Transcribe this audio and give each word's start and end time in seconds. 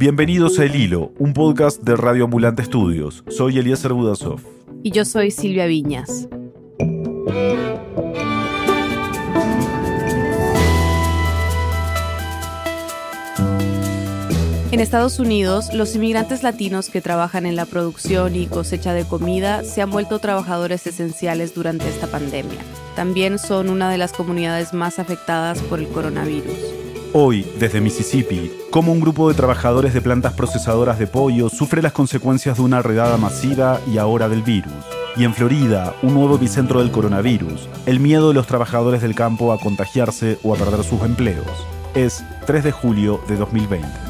Bienvenidos 0.00 0.58
a 0.58 0.64
El 0.64 0.76
Hilo, 0.76 1.12
un 1.18 1.34
podcast 1.34 1.82
de 1.82 1.94
Radio 1.94 2.24
Ambulante 2.24 2.62
Estudios. 2.62 3.22
Soy 3.28 3.58
Eliezer 3.58 3.92
Budasov. 3.92 4.40
Y 4.82 4.92
yo 4.92 5.04
soy 5.04 5.30
Silvia 5.30 5.66
Viñas. 5.66 6.26
En 14.72 14.80
Estados 14.80 15.18
Unidos, 15.18 15.74
los 15.74 15.94
inmigrantes 15.94 16.42
latinos 16.42 16.88
que 16.88 17.02
trabajan 17.02 17.44
en 17.44 17.54
la 17.54 17.66
producción 17.66 18.36
y 18.36 18.46
cosecha 18.46 18.94
de 18.94 19.04
comida 19.04 19.64
se 19.64 19.82
han 19.82 19.90
vuelto 19.90 20.18
trabajadores 20.18 20.86
esenciales 20.86 21.54
durante 21.54 21.86
esta 21.86 22.06
pandemia. 22.06 22.60
También 22.96 23.38
son 23.38 23.68
una 23.68 23.90
de 23.90 23.98
las 23.98 24.14
comunidades 24.14 24.72
más 24.72 24.98
afectadas 24.98 25.60
por 25.60 25.78
el 25.78 25.88
coronavirus. 25.88 26.79
Hoy, 27.12 27.44
desde 27.58 27.80
Mississippi, 27.80 28.52
cómo 28.70 28.92
un 28.92 29.00
grupo 29.00 29.28
de 29.28 29.34
trabajadores 29.34 29.92
de 29.92 30.00
plantas 30.00 30.32
procesadoras 30.34 30.96
de 30.96 31.08
pollo 31.08 31.48
sufre 31.48 31.82
las 31.82 31.92
consecuencias 31.92 32.58
de 32.58 32.62
una 32.62 32.82
redada 32.82 33.16
masiva 33.16 33.80
y 33.92 33.98
ahora 33.98 34.28
del 34.28 34.42
virus. 34.42 34.72
Y 35.16 35.24
en 35.24 35.34
Florida, 35.34 35.92
un 36.02 36.14
nuevo 36.14 36.36
epicentro 36.36 36.78
del 36.78 36.92
coronavirus, 36.92 37.68
el 37.86 37.98
miedo 37.98 38.28
de 38.28 38.34
los 38.34 38.46
trabajadores 38.46 39.02
del 39.02 39.16
campo 39.16 39.52
a 39.52 39.58
contagiarse 39.58 40.38
o 40.44 40.54
a 40.54 40.56
perder 40.56 40.84
sus 40.84 41.02
empleos. 41.02 41.48
Es 41.96 42.22
3 42.46 42.62
de 42.62 42.70
julio 42.70 43.20
de 43.26 43.34
2020. 43.34 44.09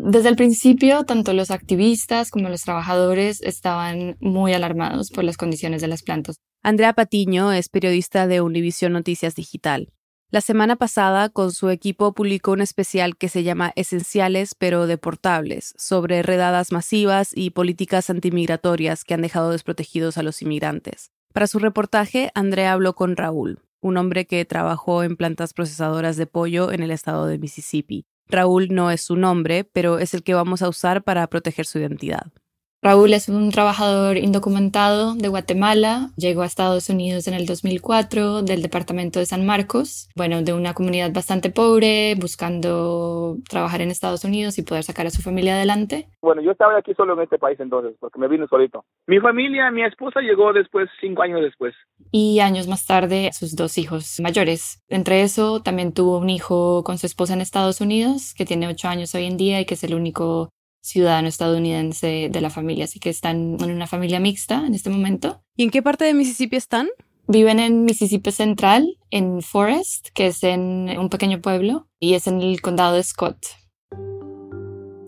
Desde 0.00 0.28
el 0.28 0.36
principio, 0.36 1.02
tanto 1.02 1.32
los 1.32 1.50
activistas 1.50 2.30
como 2.30 2.48
los 2.48 2.62
trabajadores 2.62 3.42
estaban 3.42 4.16
muy 4.20 4.54
alarmados 4.54 5.10
por 5.10 5.24
las 5.24 5.36
condiciones 5.36 5.80
de 5.80 5.88
las 5.88 6.04
plantas. 6.04 6.36
Andrea 6.62 6.92
Patiño 6.92 7.50
es 7.50 7.68
periodista 7.68 8.28
de 8.28 8.40
Univision 8.40 8.92
Noticias 8.92 9.34
Digital. 9.34 9.92
La 10.30 10.40
semana 10.40 10.76
pasada, 10.76 11.30
con 11.30 11.50
su 11.50 11.68
equipo, 11.68 12.14
publicó 12.14 12.52
un 12.52 12.60
especial 12.60 13.16
que 13.16 13.28
se 13.28 13.42
llama 13.42 13.72
Esenciales 13.74 14.54
pero 14.54 14.86
deportables, 14.86 15.74
sobre 15.76 16.22
redadas 16.22 16.70
masivas 16.70 17.32
y 17.34 17.50
políticas 17.50 18.08
antimigratorias 18.08 19.02
que 19.02 19.14
han 19.14 19.22
dejado 19.22 19.50
desprotegidos 19.50 20.16
a 20.16 20.22
los 20.22 20.42
inmigrantes. 20.42 21.10
Para 21.32 21.48
su 21.48 21.58
reportaje, 21.58 22.30
Andrea 22.36 22.72
habló 22.72 22.94
con 22.94 23.16
Raúl, 23.16 23.62
un 23.80 23.96
hombre 23.96 24.26
que 24.26 24.44
trabajó 24.44 25.02
en 25.02 25.16
plantas 25.16 25.54
procesadoras 25.54 26.16
de 26.16 26.26
pollo 26.26 26.70
en 26.70 26.84
el 26.84 26.92
estado 26.92 27.26
de 27.26 27.38
Mississippi. 27.38 28.06
Raúl 28.28 28.68
no 28.70 28.90
es 28.90 29.02
su 29.02 29.16
nombre, 29.16 29.64
pero 29.64 29.98
es 29.98 30.14
el 30.14 30.22
que 30.22 30.34
vamos 30.34 30.62
a 30.62 30.68
usar 30.68 31.02
para 31.02 31.26
proteger 31.28 31.66
su 31.66 31.78
identidad. 31.78 32.32
Raúl 32.80 33.12
es 33.12 33.28
un 33.28 33.50
trabajador 33.50 34.18
indocumentado 34.18 35.14
de 35.14 35.26
Guatemala, 35.26 36.10
llegó 36.16 36.42
a 36.42 36.46
Estados 36.46 36.88
Unidos 36.88 37.26
en 37.26 37.34
el 37.34 37.44
2004 37.44 38.42
del 38.42 38.62
departamento 38.62 39.18
de 39.18 39.26
San 39.26 39.44
Marcos, 39.44 40.08
bueno, 40.14 40.42
de 40.42 40.52
una 40.52 40.74
comunidad 40.74 41.12
bastante 41.12 41.50
pobre, 41.50 42.14
buscando 42.14 43.36
trabajar 43.48 43.80
en 43.80 43.90
Estados 43.90 44.24
Unidos 44.24 44.58
y 44.58 44.62
poder 44.62 44.84
sacar 44.84 45.08
a 45.08 45.10
su 45.10 45.22
familia 45.22 45.54
adelante. 45.54 46.06
Bueno, 46.22 46.40
yo 46.40 46.52
estaba 46.52 46.78
aquí 46.78 46.94
solo 46.94 47.14
en 47.14 47.22
este 47.22 47.36
país 47.36 47.58
entonces, 47.58 47.96
porque 47.98 48.20
me 48.20 48.28
vine 48.28 48.46
solito. 48.46 48.84
Mi 49.08 49.18
familia, 49.18 49.72
mi 49.72 49.82
esposa 49.82 50.20
llegó 50.20 50.52
después, 50.52 50.88
cinco 51.00 51.22
años 51.22 51.40
después. 51.40 51.74
Y 52.12 52.38
años 52.38 52.68
más 52.68 52.86
tarde, 52.86 53.30
sus 53.32 53.56
dos 53.56 53.76
hijos 53.76 54.20
mayores. 54.20 54.84
Entre 54.88 55.22
eso, 55.22 55.62
también 55.62 55.92
tuvo 55.92 56.18
un 56.18 56.30
hijo 56.30 56.84
con 56.84 56.96
su 56.96 57.06
esposa 57.06 57.34
en 57.34 57.40
Estados 57.40 57.80
Unidos, 57.80 58.34
que 58.34 58.44
tiene 58.44 58.68
ocho 58.68 58.86
años 58.86 59.16
hoy 59.16 59.24
en 59.24 59.36
día 59.36 59.60
y 59.60 59.64
que 59.64 59.74
es 59.74 59.82
el 59.82 59.96
único 59.96 60.50
ciudadano 60.88 61.28
estadounidense 61.28 62.28
de 62.30 62.40
la 62.40 62.50
familia, 62.50 62.84
así 62.84 62.98
que 62.98 63.10
están 63.10 63.56
en 63.60 63.70
una 63.70 63.86
familia 63.86 64.20
mixta 64.20 64.66
en 64.66 64.74
este 64.74 64.90
momento. 64.90 65.42
¿Y 65.56 65.64
en 65.64 65.70
qué 65.70 65.82
parte 65.82 66.04
de 66.04 66.14
Mississippi 66.14 66.56
están? 66.56 66.88
Viven 67.26 67.60
en 67.60 67.84
Mississippi 67.84 68.32
Central, 68.32 68.96
en 69.10 69.42
Forest, 69.42 70.08
que 70.14 70.28
es 70.28 70.42
en 70.42 70.88
un 70.98 71.10
pequeño 71.10 71.42
pueblo, 71.42 71.86
y 72.00 72.14
es 72.14 72.26
en 72.26 72.40
el 72.40 72.60
condado 72.62 72.96
de 72.96 73.02
Scott. 73.02 73.38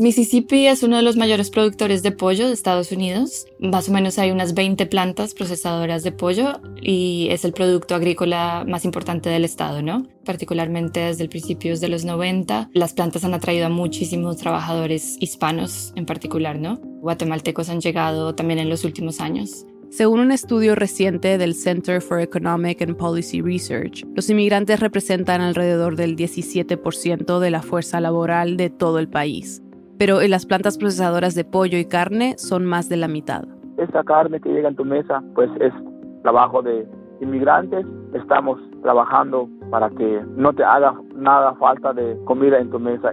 Mississippi 0.00 0.66
es 0.66 0.82
uno 0.82 0.96
de 0.96 1.02
los 1.02 1.18
mayores 1.18 1.50
productores 1.50 2.02
de 2.02 2.10
pollo 2.10 2.46
de 2.46 2.54
Estados 2.54 2.90
Unidos. 2.90 3.44
Más 3.58 3.90
o 3.90 3.92
menos 3.92 4.18
hay 4.18 4.30
unas 4.30 4.54
20 4.54 4.86
plantas 4.86 5.34
procesadoras 5.34 6.02
de 6.02 6.10
pollo 6.10 6.58
y 6.80 7.28
es 7.30 7.44
el 7.44 7.52
producto 7.52 7.94
agrícola 7.94 8.64
más 8.66 8.86
importante 8.86 9.28
del 9.28 9.44
estado, 9.44 9.82
¿no? 9.82 10.06
Particularmente 10.24 11.00
desde 11.00 11.28
principios 11.28 11.82
de 11.82 11.88
los 11.88 12.06
90, 12.06 12.70
las 12.72 12.94
plantas 12.94 13.24
han 13.24 13.34
atraído 13.34 13.66
a 13.66 13.68
muchísimos 13.68 14.38
trabajadores 14.38 15.18
hispanos 15.20 15.92
en 15.96 16.06
particular, 16.06 16.58
¿no? 16.58 16.80
Guatemaltecos 17.02 17.68
han 17.68 17.82
llegado 17.82 18.34
también 18.34 18.58
en 18.58 18.70
los 18.70 18.86
últimos 18.86 19.20
años. 19.20 19.66
Según 19.90 20.20
un 20.20 20.32
estudio 20.32 20.76
reciente 20.76 21.36
del 21.36 21.54
Center 21.54 22.00
for 22.00 22.20
Economic 22.20 22.80
and 22.80 22.96
Policy 22.96 23.42
Research, 23.42 24.06
los 24.14 24.30
inmigrantes 24.30 24.80
representan 24.80 25.42
alrededor 25.42 25.96
del 25.96 26.16
17% 26.16 27.38
de 27.38 27.50
la 27.50 27.60
fuerza 27.60 28.00
laboral 28.00 28.56
de 28.56 28.70
todo 28.70 28.98
el 28.98 29.10
país 29.10 29.60
pero 30.00 30.22
en 30.22 30.30
las 30.30 30.46
plantas 30.46 30.78
procesadoras 30.78 31.34
de 31.34 31.44
pollo 31.44 31.76
y 31.76 31.84
carne 31.84 32.38
son 32.38 32.64
más 32.64 32.88
de 32.88 32.96
la 32.96 33.06
mitad. 33.06 33.44
Esta 33.76 34.02
carne 34.02 34.40
que 34.40 34.48
llega 34.48 34.70
en 34.70 34.74
tu 34.74 34.82
mesa, 34.86 35.22
pues 35.34 35.50
es 35.60 35.74
trabajo 36.22 36.62
de 36.62 36.88
inmigrantes. 37.20 37.84
Estamos 38.14 38.58
trabajando 38.80 39.46
para 39.70 39.90
que 39.90 40.22
no 40.36 40.54
te 40.54 40.64
haga 40.64 40.94
nada 41.14 41.54
falta 41.56 41.92
de 41.92 42.16
comida 42.24 42.58
en 42.58 42.70
tu 42.70 42.78
mesa. 42.78 43.12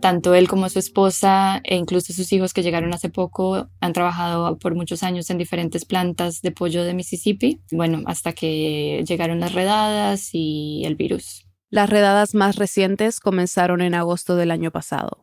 Tanto 0.00 0.34
él 0.34 0.48
como 0.48 0.68
su 0.68 0.80
esposa 0.80 1.60
e 1.62 1.76
incluso 1.76 2.12
sus 2.12 2.32
hijos 2.32 2.52
que 2.52 2.64
llegaron 2.64 2.92
hace 2.92 3.08
poco 3.08 3.68
han 3.80 3.92
trabajado 3.92 4.58
por 4.58 4.74
muchos 4.74 5.04
años 5.04 5.30
en 5.30 5.38
diferentes 5.38 5.84
plantas 5.84 6.42
de 6.42 6.50
pollo 6.50 6.82
de 6.82 6.92
Mississippi. 6.94 7.60
Bueno, 7.70 8.00
hasta 8.06 8.32
que 8.32 9.04
llegaron 9.06 9.38
las 9.38 9.54
redadas 9.54 10.30
y 10.32 10.82
el 10.86 10.96
virus. 10.96 11.46
Las 11.72 11.88
redadas 11.88 12.34
más 12.34 12.56
recientes 12.56 13.20
comenzaron 13.20 13.80
en 13.80 13.94
agosto 13.94 14.34
del 14.34 14.50
año 14.50 14.72
pasado. 14.72 15.18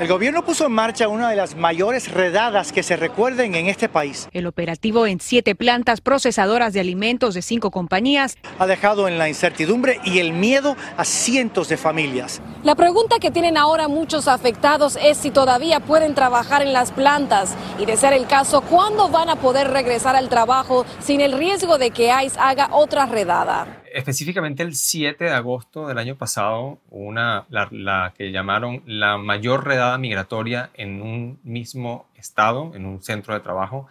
El 0.00 0.08
gobierno 0.08 0.44
puso 0.44 0.66
en 0.66 0.72
marcha 0.72 1.06
una 1.06 1.30
de 1.30 1.36
las 1.36 1.54
mayores 1.54 2.10
redadas 2.10 2.72
que 2.72 2.82
se 2.82 2.96
recuerden 2.96 3.54
en 3.54 3.68
este 3.68 3.88
país. 3.88 4.28
El 4.32 4.48
operativo 4.48 5.06
en 5.06 5.20
siete 5.20 5.54
plantas 5.54 6.00
procesadoras 6.00 6.72
de 6.72 6.80
alimentos 6.80 7.34
de 7.34 7.42
cinco 7.42 7.70
compañías 7.70 8.36
ha 8.58 8.66
dejado 8.66 9.06
en 9.06 9.16
la 9.16 9.28
incertidumbre 9.28 10.00
y 10.02 10.18
el 10.18 10.32
miedo 10.32 10.76
a 10.96 11.04
cientos 11.04 11.68
de 11.68 11.76
familias. 11.76 12.40
La 12.64 12.74
pregunta 12.74 13.20
que 13.20 13.30
tienen 13.30 13.56
ahora 13.56 13.86
muchos 13.86 14.26
afectados 14.26 14.98
es 15.00 15.18
si 15.18 15.30
todavía 15.30 15.78
pueden 15.78 16.16
trabajar 16.16 16.62
en 16.62 16.72
las 16.72 16.90
plantas 16.90 17.54
y 17.78 17.86
de 17.86 17.96
ser 17.96 18.12
el 18.12 18.26
caso, 18.26 18.62
¿cuándo 18.62 19.08
van 19.08 19.28
a 19.28 19.36
poder 19.36 19.68
regresar 19.70 20.16
al 20.16 20.28
trabajo 20.28 20.84
sin 21.00 21.20
el 21.20 21.38
riesgo 21.38 21.78
de 21.78 21.92
que 21.92 22.10
ICE 22.24 22.40
haga 22.40 22.70
otra 22.72 23.06
redada? 23.06 23.81
Específicamente 23.94 24.62
el 24.62 24.74
7 24.74 25.24
de 25.24 25.30
agosto 25.30 25.86
del 25.86 25.98
año 25.98 26.16
pasado, 26.16 26.78
una, 26.90 27.46
la, 27.50 28.14
que 28.16 28.30
llamaron 28.30 28.82
la 28.86 29.18
mayor 29.18 29.66
redada 29.66 29.98
migratoria 29.98 30.70
en 30.74 31.02
un 31.02 31.38
mismo 31.42 32.06
estado, 32.16 32.72
en 32.74 32.86
un 32.86 33.02
centro 33.02 33.34
de 33.34 33.40
trabajo 33.40 33.88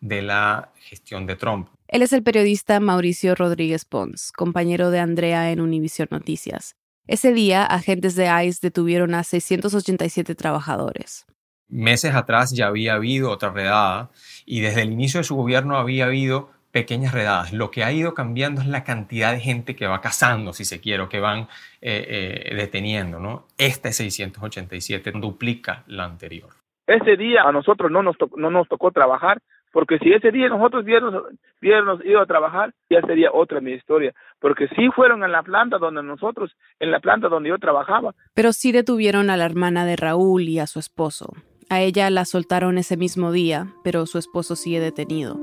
de 0.00 0.22
la 0.22 0.70
gestión 0.76 1.26
de 1.26 1.36
Trump. 1.36 1.68
Él 1.88 2.02
es 2.02 2.12
el 2.12 2.22
periodista 2.22 2.80
Mauricio 2.80 3.34
Rodríguez 3.34 3.84
Pons, 3.84 4.32
compañero 4.32 4.90
de 4.90 5.00
Andrea 5.00 5.50
en 5.50 5.60
Univision 5.60 6.08
Noticias. 6.10 6.76
Ese 7.06 7.32
día, 7.32 7.64
agentes 7.64 8.14
de 8.14 8.28
ICE 8.44 8.58
detuvieron 8.62 9.14
a 9.14 9.24
687 9.24 10.34
trabajadores. 10.34 11.26
Meses 11.68 12.14
atrás 12.14 12.52
ya 12.52 12.66
había 12.66 12.94
habido 12.94 13.30
otra 13.30 13.50
redada 13.50 14.10
y 14.46 14.60
desde 14.60 14.82
el 14.82 14.92
inicio 14.92 15.18
de 15.18 15.24
su 15.24 15.36
gobierno 15.36 15.76
había 15.76 16.06
habido 16.06 16.50
pequeñas 16.74 17.14
redadas. 17.14 17.52
Lo 17.52 17.70
que 17.70 17.84
ha 17.84 17.92
ido 17.92 18.14
cambiando 18.14 18.60
es 18.60 18.66
la 18.66 18.82
cantidad 18.82 19.32
de 19.32 19.38
gente 19.38 19.76
que 19.76 19.86
va 19.86 20.00
cazando, 20.00 20.52
si 20.52 20.64
se 20.64 20.80
quiere, 20.80 21.04
o 21.04 21.08
que 21.08 21.20
van 21.20 21.46
eh, 21.80 22.48
eh, 22.50 22.54
deteniendo. 22.56 23.20
¿no? 23.20 23.44
Este 23.58 23.92
687 23.92 25.12
duplica 25.12 25.84
la 25.86 26.04
anterior. 26.04 26.50
Ese 26.88 27.16
día 27.16 27.42
a 27.44 27.52
nosotros 27.52 27.92
no 27.92 28.02
nos, 28.02 28.16
no 28.36 28.50
nos 28.50 28.66
tocó 28.66 28.90
trabajar, 28.90 29.38
porque 29.72 29.98
si 30.00 30.12
ese 30.12 30.32
día 30.32 30.48
nosotros 30.48 30.84
hubiéramos, 30.84 32.04
ido 32.04 32.20
a 32.20 32.26
trabajar, 32.26 32.74
ya 32.90 33.00
sería 33.02 33.30
otra 33.32 33.60
mi 33.60 33.70
historia. 33.70 34.12
Porque 34.40 34.66
sí 34.74 34.88
fueron 34.96 35.22
en 35.22 35.30
la 35.30 35.44
planta 35.44 35.78
donde 35.78 36.02
nosotros, 36.02 36.56
en 36.80 36.90
la 36.90 36.98
planta 36.98 37.28
donde 37.28 37.50
yo 37.50 37.58
trabajaba. 37.58 38.14
Pero 38.34 38.52
sí 38.52 38.72
detuvieron 38.72 39.30
a 39.30 39.36
la 39.36 39.44
hermana 39.44 39.86
de 39.86 39.94
Raúl 39.94 40.42
y 40.48 40.58
a 40.58 40.66
su 40.66 40.80
esposo. 40.80 41.34
A 41.70 41.80
ella 41.80 42.10
la 42.10 42.24
soltaron 42.24 42.78
ese 42.78 42.96
mismo 42.96 43.30
día, 43.30 43.68
pero 43.84 44.06
su 44.06 44.18
esposo 44.18 44.56
sigue 44.56 44.80
detenido. 44.80 45.38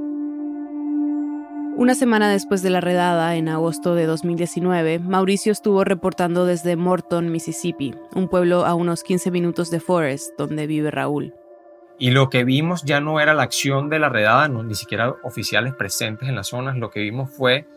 Una 1.77 1.95
semana 1.95 2.29
después 2.29 2.61
de 2.61 2.69
la 2.69 2.81
redada, 2.81 3.35
en 3.35 3.47
agosto 3.47 3.95
de 3.95 4.05
2019, 4.05 4.99
Mauricio 4.99 5.51
estuvo 5.51 5.83
reportando 5.83 6.45
desde 6.45 6.75
Morton, 6.75 7.31
Mississippi, 7.31 7.95
un 8.13 8.27
pueblo 8.27 8.65
a 8.65 8.75
unos 8.75 9.03
15 9.03 9.31
minutos 9.31 9.71
de 9.71 9.79
Forest, 9.79 10.37
donde 10.37 10.67
vive 10.67 10.91
Raúl. 10.91 11.33
Y 11.97 12.11
lo 12.11 12.29
que 12.29 12.43
vimos 12.43 12.83
ya 12.83 12.99
no 12.99 13.19
era 13.19 13.33
la 13.33 13.43
acción 13.43 13.89
de 13.89 13.99
la 13.99 14.09
redada, 14.09 14.47
ni 14.47 14.75
siquiera 14.75 15.15
oficiales 15.23 15.73
presentes 15.73 16.27
en 16.27 16.35
las 16.35 16.47
zonas, 16.47 16.77
lo 16.77 16.89
que 16.89 16.99
vimos 16.99 17.29
fue 17.31 17.67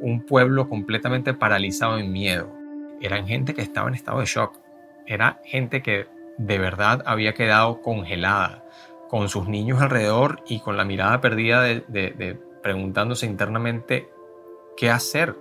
un 0.00 0.24
pueblo 0.24 0.68
completamente 0.68 1.34
paralizado 1.34 1.98
en 1.98 2.10
miedo. 2.10 2.50
Eran 3.00 3.26
gente 3.26 3.54
que 3.54 3.62
estaba 3.62 3.88
en 3.88 3.94
estado 3.94 4.20
de 4.20 4.26
shock, 4.26 4.58
era 5.06 5.40
gente 5.44 5.82
que 5.82 6.06
de 6.38 6.58
verdad 6.58 7.02
había 7.06 7.34
quedado 7.34 7.82
congelada 7.82 8.64
con 9.08 9.28
sus 9.28 9.46
niños 9.46 9.80
alrededor 9.82 10.42
y 10.48 10.60
con 10.60 10.76
la 10.76 10.84
mirada 10.84 11.20
perdida 11.20 11.62
de, 11.62 12.40
preguntándose 12.62 13.26
internamente 13.26 14.08
qué 14.76 14.90
hacer. 14.90 15.36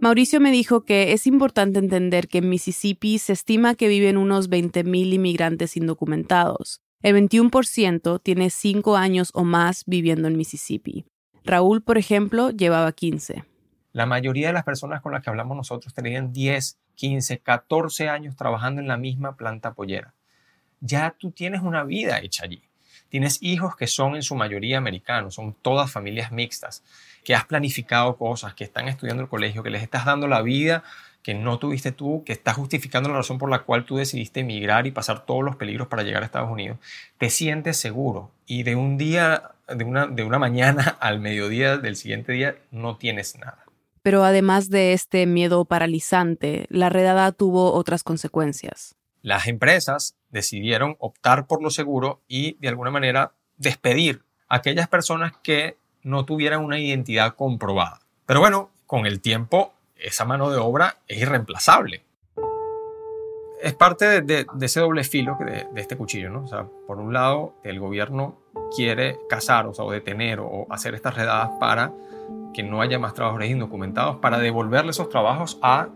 Mauricio 0.00 0.40
me 0.40 0.50
dijo 0.50 0.84
que 0.84 1.12
es 1.12 1.26
importante 1.26 1.78
entender 1.78 2.28
que 2.28 2.38
en 2.38 2.48
Mississippi 2.50 3.18
se 3.18 3.32
estima 3.32 3.74
que 3.74 3.88
viven 3.88 4.16
unos 4.16 4.50
20.000 4.50 5.14
inmigrantes 5.14 5.76
indocumentados. 5.76 6.82
El 7.00 7.16
21% 7.16 8.20
tiene 8.22 8.50
5 8.50 8.96
años 8.96 9.30
o 9.34 9.44
más 9.44 9.84
viviendo 9.86 10.28
en 10.28 10.36
Mississippi. 10.36 11.06
Raúl, 11.44 11.82
por 11.82 11.98
ejemplo, 11.98 12.50
llevaba 12.50 12.92
15. 12.92 13.44
La 13.92 14.06
mayoría 14.06 14.48
de 14.48 14.52
las 14.54 14.64
personas 14.64 15.00
con 15.00 15.12
las 15.12 15.22
que 15.22 15.30
hablamos 15.30 15.56
nosotros 15.56 15.94
tenían 15.94 16.32
10, 16.32 16.78
15, 16.96 17.38
14 17.38 18.08
años 18.08 18.36
trabajando 18.36 18.80
en 18.80 18.88
la 18.88 18.96
misma 18.96 19.36
planta 19.36 19.74
pollera. 19.74 20.14
Ya 20.80 21.14
tú 21.18 21.30
tienes 21.30 21.62
una 21.62 21.84
vida 21.84 22.20
hecha 22.20 22.44
allí. 22.44 22.62
Tienes 23.14 23.40
hijos 23.44 23.76
que 23.76 23.86
son 23.86 24.16
en 24.16 24.24
su 24.24 24.34
mayoría 24.34 24.76
americanos, 24.76 25.36
son 25.36 25.54
todas 25.62 25.88
familias 25.88 26.32
mixtas, 26.32 26.82
que 27.22 27.32
has 27.32 27.44
planificado 27.44 28.16
cosas, 28.16 28.54
que 28.54 28.64
están 28.64 28.88
estudiando 28.88 29.22
el 29.22 29.28
colegio, 29.28 29.62
que 29.62 29.70
les 29.70 29.84
estás 29.84 30.04
dando 30.04 30.26
la 30.26 30.42
vida 30.42 30.82
que 31.22 31.32
no 31.32 31.60
tuviste 31.60 31.92
tú, 31.92 32.24
que 32.26 32.32
estás 32.32 32.56
justificando 32.56 33.08
la 33.08 33.18
razón 33.18 33.38
por 33.38 33.48
la 33.48 33.60
cual 33.60 33.84
tú 33.84 33.98
decidiste 33.98 34.40
emigrar 34.40 34.88
y 34.88 34.90
pasar 34.90 35.24
todos 35.26 35.44
los 35.44 35.54
peligros 35.54 35.86
para 35.86 36.02
llegar 36.02 36.24
a 36.24 36.26
Estados 36.26 36.50
Unidos, 36.50 36.78
te 37.16 37.30
sientes 37.30 37.76
seguro 37.76 38.32
y 38.46 38.64
de 38.64 38.74
un 38.74 38.98
día, 38.98 39.52
de 39.68 39.84
una, 39.84 40.08
de 40.08 40.24
una 40.24 40.40
mañana 40.40 40.96
al 40.98 41.20
mediodía 41.20 41.76
del 41.78 41.94
siguiente 41.94 42.32
día, 42.32 42.56
no 42.72 42.96
tienes 42.96 43.38
nada. 43.38 43.64
Pero 44.02 44.24
además 44.24 44.70
de 44.70 44.92
este 44.92 45.26
miedo 45.26 45.64
paralizante, 45.66 46.66
la 46.68 46.88
redada 46.88 47.30
tuvo 47.30 47.74
otras 47.74 48.02
consecuencias. 48.02 48.96
Las 49.24 49.46
empresas 49.46 50.18
decidieron 50.28 50.96
optar 50.98 51.46
por 51.46 51.62
lo 51.62 51.70
seguro 51.70 52.20
y 52.28 52.58
de 52.60 52.68
alguna 52.68 52.90
manera 52.90 53.32
despedir 53.56 54.22
a 54.48 54.56
aquellas 54.56 54.86
personas 54.86 55.32
que 55.42 55.78
no 56.02 56.26
tuvieran 56.26 56.62
una 56.62 56.78
identidad 56.78 57.34
comprobada. 57.34 58.00
Pero 58.26 58.40
bueno, 58.40 58.68
con 58.86 59.06
el 59.06 59.22
tiempo 59.22 59.72
esa 59.96 60.26
mano 60.26 60.50
de 60.50 60.58
obra 60.58 60.98
es 61.08 61.22
irreemplazable. 61.22 62.04
Es 63.62 63.72
parte 63.72 64.20
de, 64.20 64.46
ese 64.60 64.80
doble 64.80 65.04
filo 65.04 65.38
de, 65.40 65.68
de, 65.72 65.80
este 65.80 65.96
cuchillo, 65.96 66.28
¿no? 66.28 66.42
O 66.42 66.46
sea, 66.46 66.66
por 66.86 66.98
un 66.98 67.14
lado, 67.14 67.54
el 67.64 67.80
gobierno 67.80 68.42
quiere 68.76 69.16
cazar, 69.30 69.64
o 69.66 69.70
o 69.70 69.90
detener 69.90 70.38
o 70.40 70.66
hacer 70.68 70.94
estas 70.94 71.14
redadas 71.14 71.48
para 71.58 71.94
que 72.52 72.62
no 72.62 72.82
haya 72.82 72.98
más 72.98 73.14
trabajadores 73.14 73.50
indocumentados, 73.50 74.16
para 74.16 74.38
devolverle 74.38 74.90
esos 74.90 75.08
trabajos 75.08 75.58
a 75.62 75.88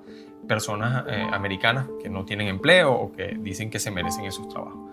personas 0.46 1.05
eh, 1.08 1.26
americanas 1.32 1.88
que 2.02 2.08
no 2.08 2.25
tienen 2.25 2.49
empleo 2.49 2.93
o 2.93 3.12
que 3.12 3.37
dicen 3.40 3.70
que 3.70 3.79
se 3.79 3.90
merecen 3.90 4.25
esos 4.25 4.49
trabajos. 4.49 4.88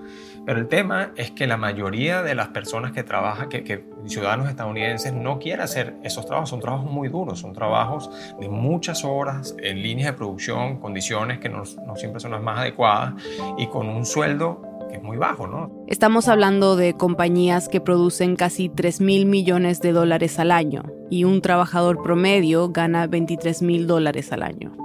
Pero 0.45 0.59
el 0.59 0.68
tema 0.68 1.12
es 1.15 1.31
que 1.31 1.47
la 1.47 1.57
mayoría 1.57 2.21
de 2.21 2.36
las 2.36 2.50
personas 2.50 2.92
que 2.92 3.03
trabajan, 3.03 3.50
que, 3.50 3.86
ciudadanos 4.06 4.47
estadounidenses, 4.47 5.13
no 5.13 5.39
quieren 5.39 5.62
hacer 5.62 5.95
esos 6.03 6.25
trabajos. 6.25 6.50
Son 6.50 6.59
trabajos 6.59 6.89
muy 6.89 7.09
duros, 7.09 7.39
son 7.39 7.53
trabajos 7.53 8.12
de 8.39 8.47
muchas 8.47 9.03
horas 9.03 9.56
en 9.59 9.81
líneas 9.81 10.12
de 10.12 10.13
producción, 10.13 10.80
condiciones 10.80 11.39
que 11.39 11.50
no, 11.50 11.63
no 11.88 11.95
siempre 11.95 12.19
son 12.19 12.31
las 12.31 12.44
más 12.44 12.59
adecuadas 12.59 13.15
y 13.57 13.68
con 13.68 13.89
un 13.89 14.06
sueldo 14.06 14.62
que 14.89 14.97
es 14.97 15.03
muy 15.03 15.18
bajo, 15.18 15.47
¿no? 15.47 15.71
Estamos 15.88 16.27
hablando 16.27 16.75
de 16.75 16.94
compañías 16.94 17.68
que 17.68 17.81
producen 17.81 18.36
casi 18.36 18.69
3 18.69 19.01
mil 19.01 19.25
millones 19.25 19.81
de 19.81 19.94
dólares 19.94 20.38
al 20.38 20.51
año 20.51 20.83
y 21.09 21.24
un 21.24 21.42
trabajador 21.42 22.03
promedio 22.03 22.69
gana 22.69 23.07
23 23.07 23.63
mil 23.63 23.88
dólares 23.88 24.31
al 24.31 24.44
año 24.44 24.85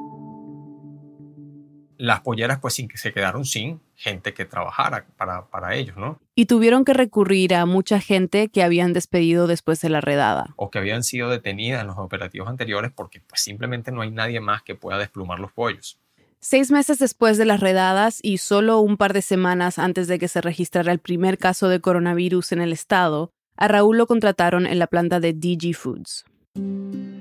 las 2.01 2.21
polleras 2.21 2.61
pues 2.61 2.83
se 2.95 3.13
quedaron 3.13 3.45
sin 3.45 3.81
gente 3.95 4.33
que 4.33 4.47
trabajara 4.47 5.05
para, 5.19 5.45
para, 5.47 5.77
ellos, 5.77 5.99
¿no? 5.99 6.19
Y 6.35 6.47
tuvieron 6.47 6.87
que 6.87 6.95
recurrir 6.95 7.55
a 7.55 7.67
mucha 7.67 8.01
gente 8.01 8.49
que 8.49 8.63
habían 8.63 8.95
despedido 8.95 9.47
después 9.47 9.83
de 9.83 9.91
la 9.91 10.01
redada. 10.01 10.55
O 10.57 10.71
que 10.71 10.79
habían 10.79 11.05
sido 11.05 11.29
detenidas 11.29 11.83
en 11.83 11.89
los 11.89 11.99
operativos 11.99 12.49
anteriores 12.49 12.91
porque 12.95 13.21
pues 13.21 13.43
simplemente 13.43 13.93
no 13.93 14.01
hay 14.01 14.11
nadie 14.11 14.41
más 14.41 14.63
que 14.63 14.75
pueda 14.75 14.97
desplumar 14.99 15.41
los 15.41 15.53
pollos. 15.53 15.99
Seis 16.39 16.71
meses 16.71 16.99
después 16.99 17.37
de 17.37 17.45
las 17.45 17.61
redadas 17.61 18.19
y 18.23 18.39
solo 18.39 18.81
un 18.81 18.97
par 18.97 19.13
de 19.13 19.21
semanas 19.21 19.79
antes 19.79 20.09
de 20.09 20.19
que 20.19 20.29
se 20.29 20.41
registrara 20.41 20.93
el 20.93 21.01
primer 21.01 21.37
caso 21.37 21.69
de 21.69 21.81
coronavirus 21.81 22.53
en 22.53 22.63
el 22.63 22.73
estado, 22.73 23.31
a 23.57 23.69
Raúl 23.69 23.99
lo 23.99 24.07
contrataron 24.07 24.67
en 24.67 24.79
la 24.79 24.87
planta 24.87 25.21
de 25.21 25.35
DG 25.35 25.75
Foods. 25.75 26.25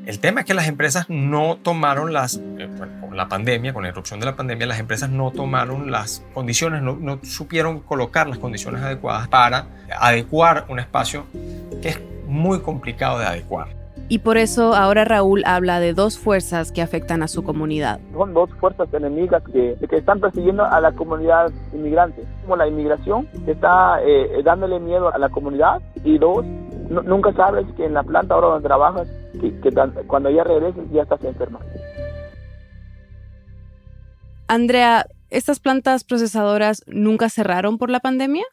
El 0.09 0.19
tema 0.19 0.39
es 0.39 0.47
que 0.47 0.55
las 0.55 0.67
empresas 0.67 1.05
no 1.07 1.57
tomaron 1.61 2.13
las, 2.13 2.37
eh, 2.37 2.67
con 2.99 3.15
la 3.15 3.27
pandemia, 3.27 3.73
con 3.73 3.83
la 3.83 3.89
irrupción 3.89 4.19
de 4.19 4.25
la 4.25 4.35
pandemia, 4.35 4.65
las 4.65 4.79
empresas 4.79 5.07
no 5.11 5.29
tomaron 5.29 5.91
las 5.91 6.25
condiciones, 6.33 6.81
no, 6.81 6.95
no 6.95 7.19
supieron 7.21 7.81
colocar 7.81 8.27
las 8.27 8.39
condiciones 8.39 8.81
adecuadas 8.81 9.27
para 9.27 9.67
adecuar 9.99 10.65
un 10.69 10.79
espacio 10.79 11.25
que 11.83 11.89
es 11.89 12.01
muy 12.25 12.61
complicado 12.61 13.19
de 13.19 13.27
adecuar. 13.27 13.67
Y 14.07 14.17
por 14.17 14.37
eso 14.37 14.73
ahora 14.73 15.05
Raúl 15.05 15.43
habla 15.45 15.79
de 15.79 15.93
dos 15.93 16.17
fuerzas 16.17 16.71
que 16.71 16.81
afectan 16.81 17.21
a 17.21 17.27
su 17.27 17.43
comunidad. 17.43 17.99
Son 18.11 18.33
dos 18.33 18.49
fuerzas 18.59 18.91
enemigas 18.91 19.43
que, 19.53 19.75
que 19.87 19.97
están 19.97 20.19
persiguiendo 20.19 20.65
a 20.65 20.81
la 20.81 20.91
comunidad 20.93 21.51
inmigrante, 21.71 22.23
como 22.41 22.55
la 22.55 22.67
inmigración 22.67 23.27
que 23.45 23.51
está 23.51 24.01
eh, 24.03 24.41
dándole 24.43 24.79
miedo 24.79 25.13
a 25.13 25.19
la 25.19 25.29
comunidad 25.29 25.79
y 26.03 26.17
dos, 26.17 26.43
nunca 26.89 27.33
sabes 27.33 27.65
que 27.77 27.85
en 27.85 27.93
la 27.93 28.03
planta 28.03 28.35
ahora 28.35 28.47
donde 28.47 28.67
trabajas 28.67 29.07
que, 29.33 29.73
cuando 30.07 30.29
ya 30.29 30.43
regreses 30.43 30.83
ya 30.91 31.03
estás 31.03 31.23
enferma. 31.23 31.59
Andrea, 34.47 35.05
¿estas 35.29 35.59
plantas 35.59 36.03
procesadoras 36.03 36.83
nunca 36.87 37.29
cerraron 37.29 37.77
por 37.77 37.91
la 37.91 37.99
pandemia? 37.99 38.45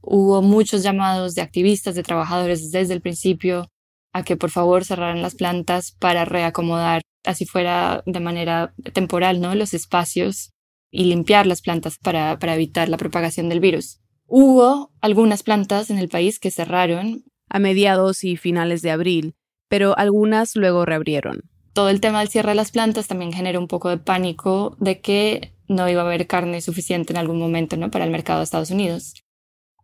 Hubo 0.00 0.42
muchos 0.42 0.82
llamados 0.82 1.34
de 1.34 1.42
activistas, 1.42 1.94
de 1.94 2.02
trabajadores 2.02 2.72
desde 2.72 2.94
el 2.94 3.02
principio 3.02 3.68
a 4.12 4.22
que 4.22 4.36
por 4.36 4.50
favor 4.50 4.84
cerraran 4.84 5.22
las 5.22 5.34
plantas 5.34 5.92
para 5.92 6.24
reacomodar, 6.24 7.02
así 7.24 7.46
fuera 7.46 8.02
de 8.06 8.20
manera 8.20 8.74
temporal, 8.92 9.40
¿no? 9.40 9.54
los 9.54 9.74
espacios 9.74 10.52
y 10.90 11.04
limpiar 11.04 11.46
las 11.46 11.62
plantas 11.62 11.98
para, 11.98 12.38
para 12.38 12.54
evitar 12.54 12.88
la 12.88 12.98
propagación 12.98 13.48
del 13.48 13.60
virus. 13.60 14.00
Hubo 14.26 14.90
algunas 15.00 15.42
plantas 15.42 15.90
en 15.90 15.98
el 15.98 16.08
país 16.08 16.38
que 16.38 16.50
cerraron. 16.50 17.24
A 17.54 17.58
mediados 17.58 18.24
y 18.24 18.38
finales 18.38 18.80
de 18.80 18.90
abril, 18.90 19.34
pero 19.68 19.96
algunas 19.98 20.56
luego 20.56 20.86
reabrieron. 20.86 21.42
Todo 21.74 21.90
el 21.90 22.00
tema 22.00 22.20
del 22.20 22.30
cierre 22.30 22.52
de 22.52 22.54
las 22.54 22.70
plantas 22.70 23.08
también 23.08 23.30
generó 23.30 23.60
un 23.60 23.68
poco 23.68 23.90
de 23.90 23.98
pánico 23.98 24.74
de 24.80 25.02
que 25.02 25.52
no 25.68 25.86
iba 25.86 26.00
a 26.00 26.06
haber 26.06 26.26
carne 26.26 26.62
suficiente 26.62 27.12
en 27.12 27.18
algún 27.18 27.38
momento 27.38 27.76
¿no? 27.76 27.90
para 27.90 28.06
el 28.06 28.10
mercado 28.10 28.38
de 28.38 28.44
Estados 28.44 28.70
Unidos. 28.70 29.22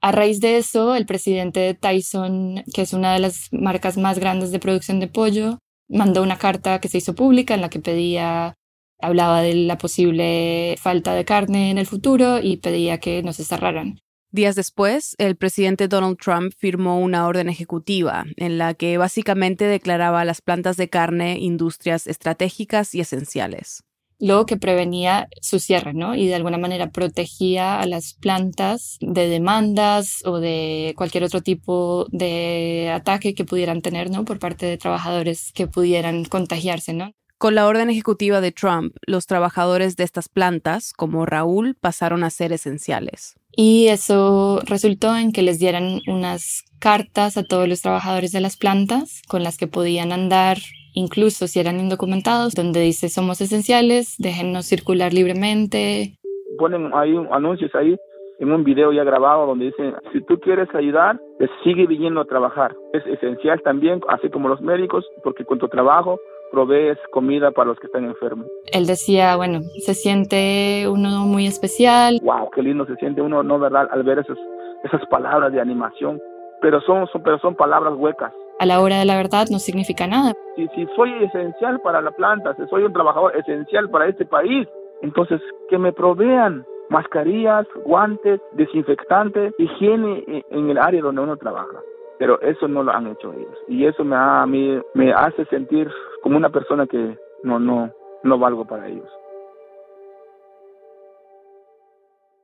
A 0.01 0.11
raíz 0.13 0.41
de 0.41 0.57
eso, 0.57 0.95
el 0.95 1.05
presidente 1.05 1.61
de 1.61 1.75
Tyson, 1.75 2.65
que 2.73 2.81
es 2.81 2.95
una 2.95 3.13
de 3.13 3.19
las 3.19 3.49
marcas 3.53 3.99
más 3.99 4.19
grandes 4.19 4.51
de 4.51 4.61
producción 4.61 4.99
de 4.99 5.09
pollo, 5.09 5.59
mandó 5.91 6.23
una 6.23 6.39
carta 6.39 6.81
que 6.81 6.89
se 6.89 6.99
hizo 6.99 7.15
pública 7.15 7.53
en 7.53 7.61
la 7.61 7.69
que 7.69 7.81
pedía, 7.81 8.55
hablaba 8.99 9.43
de 9.43 9.53
la 9.55 9.77
posible 9.77 10.75
falta 10.81 11.13
de 11.13 11.27
carne 11.27 11.71
en 11.71 11.77
el 11.77 11.87
futuro 11.87 12.39
y 12.41 12.57
pedía 12.57 12.99
que 12.99 13.23
no 13.23 13.35
se 13.35 13.45
cerraran. 13.45 14.01
Días 14.31 14.57
después, 14.57 15.17
el 15.19 15.37
presidente 15.37 15.89
Donald 15.89 16.19
Trump 16.19 16.53
firmó 16.55 17.01
una 17.01 17.27
orden 17.27 17.49
ejecutiva 17.49 18.27
en 18.37 18.59
la 18.59 18.75
que 18.75 18.99
básicamente 18.99 19.65
declaraba 19.65 20.21
a 20.21 20.25
las 20.27 20.43
plantas 20.43 20.77
de 20.77 20.91
carne 20.91 21.39
industrias 21.39 22.07
estratégicas 22.07 22.95
y 22.95 23.01
esenciales. 23.01 23.85
Luego 24.21 24.45
que 24.45 24.59
prevenía 24.59 25.29
su 25.41 25.61
cierre, 25.61 25.95
¿no? 25.95 26.15
Y 26.15 26.27
de 26.27 26.35
alguna 26.35 26.59
manera 26.59 26.91
protegía 26.91 27.81
a 27.81 27.87
las 27.87 28.15
plantas 28.15 28.99
de 29.01 29.29
demandas 29.29 30.19
o 30.25 30.41
de 30.41 30.93
cualquier 30.97 31.25
otro 31.25 31.41
tipo 31.41 32.07
de 32.11 32.91
ataque 32.93 33.35
que 33.35 33.47
pudieran 33.47 33.81
tener, 33.81 34.11
¿no? 34.11 34.27
Por 34.27 34.39
parte 34.39 34.67
de 34.67 34.77
trabajadores 34.77 35.53
que 35.55 35.69
pudieran 35.69 36.25
contagiarse, 36.27 36.93
¿no? 36.93 37.13
Con 37.39 37.55
la 37.55 37.69
orden 37.69 37.89
ejecutiva 37.89 38.41
de 38.41 38.51
Trump, 38.51 38.97
los 39.07 39.27
trabajadores 39.27 39.95
de 39.95 40.03
estas 40.03 40.29
plantas, 40.29 40.93
como 40.93 41.25
Raúl, 41.25 41.77
pasaron 41.81 42.25
a 42.25 42.31
ser 42.31 42.53
esenciales. 42.53 43.37
Y 43.61 43.89
eso 43.89 44.61
resultó 44.69 45.17
en 45.17 45.33
que 45.33 45.43
les 45.43 45.59
dieran 45.59 45.99
unas 46.07 46.63
cartas 46.81 47.37
a 47.37 47.43
todos 47.43 47.67
los 47.67 47.83
trabajadores 47.83 48.31
de 48.31 48.41
las 48.41 48.57
plantas 48.57 49.21
con 49.29 49.43
las 49.43 49.59
que 49.59 49.67
podían 49.67 50.13
andar, 50.13 50.59
incluso 50.95 51.49
si 51.49 51.59
eran 51.59 51.81
indocumentados, 51.81 52.55
donde 52.55 52.79
dice 52.79 53.09
somos 53.09 53.41
esenciales, 53.41 54.15
déjennos 54.21 54.65
circular 54.67 55.13
libremente. 55.13 56.19
Ponen 56.57 56.93
ahí 56.95 57.17
anuncios 57.33 57.75
ahí 57.75 57.97
en 58.39 58.53
un 58.53 58.63
video 58.63 58.93
ya 58.93 59.03
grabado 59.03 59.47
donde 59.47 59.65
dicen, 59.65 59.93
si 60.13 60.21
tú 60.27 60.39
quieres 60.39 60.73
ayudar, 60.73 61.21
pues 61.39 61.51
sigue 61.65 61.89
viniendo 61.89 62.21
a 62.21 62.27
trabajar. 62.27 62.77
Es 62.93 63.05
esencial 63.07 63.61
también, 63.63 64.01
así 64.07 64.31
como 64.31 64.49
los 64.49 64.61
médicos, 64.61 65.05
porque 65.25 65.45
con 65.45 65.59
tu 65.59 65.67
trabajo 65.67 66.21
provees 66.51 66.99
comida 67.11 67.51
para 67.51 67.69
los 67.69 67.79
que 67.79 67.87
están 67.87 68.05
enfermos. 68.05 68.47
Él 68.73 68.87
decía, 68.87 69.37
bueno, 69.37 69.61
se 69.85 69.95
siente 69.95 70.87
uno 70.89 71.27
muy 71.27 71.47
especial. 71.47 72.19
Wow, 72.23 72.51
qué 72.51 72.63
lindo 72.63 72.87
se 72.87 72.97
siente 72.97 73.21
uno, 73.21 73.43
¿no, 73.43 73.59
verdad? 73.59 73.89
Al 73.91 74.03
ver 74.03 74.19
esos, 74.19 74.39
esas 74.85 75.05
palabras 75.07 75.53
de 75.53 75.61
animación. 75.61 76.21
Pero 76.61 76.81
son, 76.81 77.07
son, 77.09 77.23
pero 77.23 77.39
son 77.39 77.55
palabras 77.55 77.95
huecas. 77.97 78.33
A 78.59 78.67
la 78.67 78.81
hora 78.81 78.99
de 78.99 79.05
la 79.05 79.17
verdad 79.17 79.47
no 79.51 79.59
significa 79.61 80.07
nada. 80.07 80.33
Si, 80.57 80.67
si 80.69 80.87
soy 80.97 81.13
esencial 81.23 81.81
para 81.81 82.01
la 82.01 82.11
planta, 82.11 82.55
si 82.57 82.67
soy 82.69 82.83
un 82.83 82.93
trabajador 82.93 83.37
esencial 83.37 83.89
para 83.91 84.09
este 84.09 84.25
país, 84.25 84.67
entonces 85.03 85.41
que 85.71 85.79
me 85.79 85.93
provean 85.93 86.65
mascarillas, 86.91 87.67
guantes, 87.85 88.41
desinfectantes, 88.53 89.55
higiene 89.59 90.45
en 90.51 90.71
el 90.71 90.79
área 90.79 91.03
donde 91.03 91.21
uno 91.21 91.37
trabaja. 91.37 91.79
Pero 92.19 92.41
eso 92.41 92.67
no 92.69 92.83
lo 92.83 92.93
han 92.93 93.07
hecho 93.07 93.33
ellos. 93.33 93.57
Y 93.69 93.87
eso 93.87 94.05
me, 94.05 94.17
a 94.17 94.45
mí, 94.47 94.81
me 94.95 95.13
hace 95.13 95.45
sentir 95.47 95.89
como 96.23 96.37
una 96.37 96.51
persona 96.51 96.87
que 96.87 97.17
no, 97.45 97.59
no, 97.59 97.93
no 98.23 98.39
valgo 98.39 98.67
para 98.67 98.89
ellos. 98.89 99.09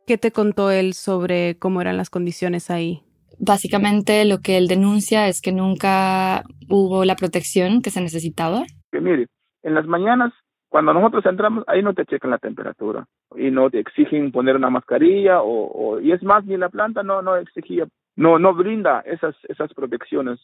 ¿Qué 0.07 0.19
te 0.19 0.33
contó 0.33 0.71
él 0.71 0.93
sobre 0.93 1.59
cómo 1.59 1.81
eran 1.81 1.97
las 1.97 2.11
condiciones 2.11 2.71
ahí? 2.71 3.03
Básicamente 3.39 4.25
lo 4.25 4.39
que 4.39 4.59
él 4.59 4.69
denuncia 4.69 5.29
es 5.29 5.41
que 5.41 5.51
nunca 5.51 6.45
hubo 6.69 7.05
la 7.05 7.17
protección 7.17 7.83
que 7.83 7.91
se 7.91 8.01
necesitaba. 8.01 8.65
Que 8.93 9.01
mire, 9.01 9.27
en 9.63 9.75
las 9.75 9.87
mañanas 9.87 10.33
cuando 10.75 10.93
nosotros 10.93 11.25
entramos, 11.27 11.63
ahí 11.69 11.85
no 11.85 11.95
te 11.95 12.05
checan 12.05 12.33
la 12.33 12.39
temperatura 12.39 13.07
y 13.37 13.53
no 13.53 13.71
te 13.71 13.79
exigen 13.79 14.33
poner 14.33 14.57
una 14.57 14.71
mascarilla 14.71 15.41
o, 15.41 16.01
y 16.01 16.11
es 16.11 16.21
más, 16.25 16.45
ni 16.47 16.57
la 16.57 16.69
planta 16.69 17.05
no, 17.05 17.23
no 17.23 17.37
exigía, 17.37 17.87
no, 18.17 18.39
no 18.39 18.55
brinda 18.55 19.01
esas, 19.01 19.37
esas 19.49 19.73
protecciones. 19.75 20.41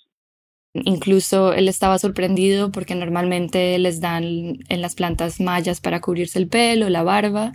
Incluso 0.73 1.53
él 1.53 1.69
estaba 1.69 1.99
sorprendido 1.99 2.71
porque 2.71 2.95
normalmente 2.95 3.79
les 3.79 4.01
dan 4.01 4.23
en 4.69 4.81
las 4.81 4.95
plantas 4.95 5.41
mallas 5.41 5.81
para 5.81 6.01
cubrirse 6.01 6.39
el 6.39 6.49
pelo, 6.49 6.89
la 6.89 7.03
barba, 7.03 7.53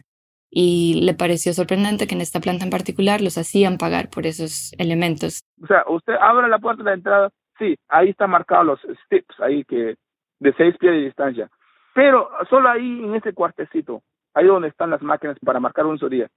y 0.50 1.02
le 1.02 1.14
pareció 1.14 1.54
sorprendente 1.54 2.08
que 2.08 2.16
en 2.16 2.22
esta 2.22 2.40
planta 2.40 2.66
en 2.66 2.72
particular 2.72 3.22
los 3.22 3.38
hacían 3.38 3.78
pagar 3.78 4.10
por 4.10 4.26
esos 4.26 4.74
elementos. 4.78 5.40
O 5.62 5.68
sea, 5.68 5.84
usted 5.88 6.14
abre 6.20 6.50
la 6.50 6.60
puerta 6.60 6.84
de 6.84 6.94
entrada, 6.94 7.30
sí, 7.58 7.76
ahí 7.88 8.10
están 8.10 8.32
marcados 8.32 8.66
los 8.66 8.98
steps, 9.06 9.40
ahí 9.40 9.64
que 9.64 9.96
de 10.40 10.54
seis 10.58 10.76
pies 10.78 10.92
de 10.92 11.06
distancia 11.06 11.50
pero 11.96 12.30
solo 12.50 12.70
ahí 12.70 13.04
en 13.06 13.16
ese 13.16 13.34
cuartecito, 13.34 14.04
ahí 14.34 14.46
donde 14.46 14.68
están 14.68 14.90
las 14.90 15.02
máquinas 15.02 15.38
para 15.40 15.62
marcar 15.62 15.86
un 15.86 15.98
día. 16.10 16.28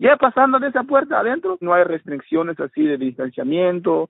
Ya 0.00 0.16
pasando 0.16 0.58
de 0.58 0.68
esa 0.68 0.82
puerta 0.84 1.20
adentro, 1.20 1.58
no 1.60 1.74
hay 1.74 1.84
restricciones 1.84 2.58
así 2.58 2.82
de 2.84 2.96
distanciamiento. 2.96 4.08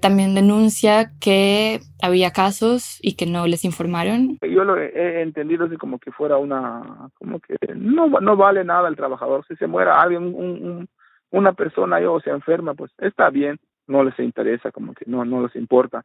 También 0.00 0.36
denuncia 0.36 1.10
que 1.20 1.80
había 2.00 2.30
casos 2.30 3.00
y 3.02 3.16
que 3.16 3.26
no 3.26 3.48
les 3.48 3.64
informaron. 3.64 4.38
Yo 4.40 4.62
lo 4.62 4.78
he 4.78 5.20
entendido 5.20 5.64
así 5.64 5.76
como 5.76 5.98
que 5.98 6.12
fuera 6.12 6.36
una, 6.36 7.10
como 7.14 7.40
que 7.40 7.56
no, 7.74 8.06
no 8.06 8.36
vale 8.36 8.64
nada 8.64 8.88
el 8.88 8.94
trabajador. 8.94 9.44
Si 9.48 9.56
se 9.56 9.66
muera 9.66 10.00
alguien, 10.00 10.32
un, 10.32 10.88
una 11.32 11.52
persona 11.54 11.98
o 12.08 12.20
se 12.20 12.30
enferma, 12.30 12.74
pues 12.74 12.92
está 12.98 13.28
bien, 13.28 13.58
no 13.88 14.04
les 14.04 14.16
interesa, 14.20 14.70
como 14.70 14.94
que 14.94 15.04
no, 15.08 15.24
no 15.24 15.42
les 15.42 15.56
importa. 15.56 16.04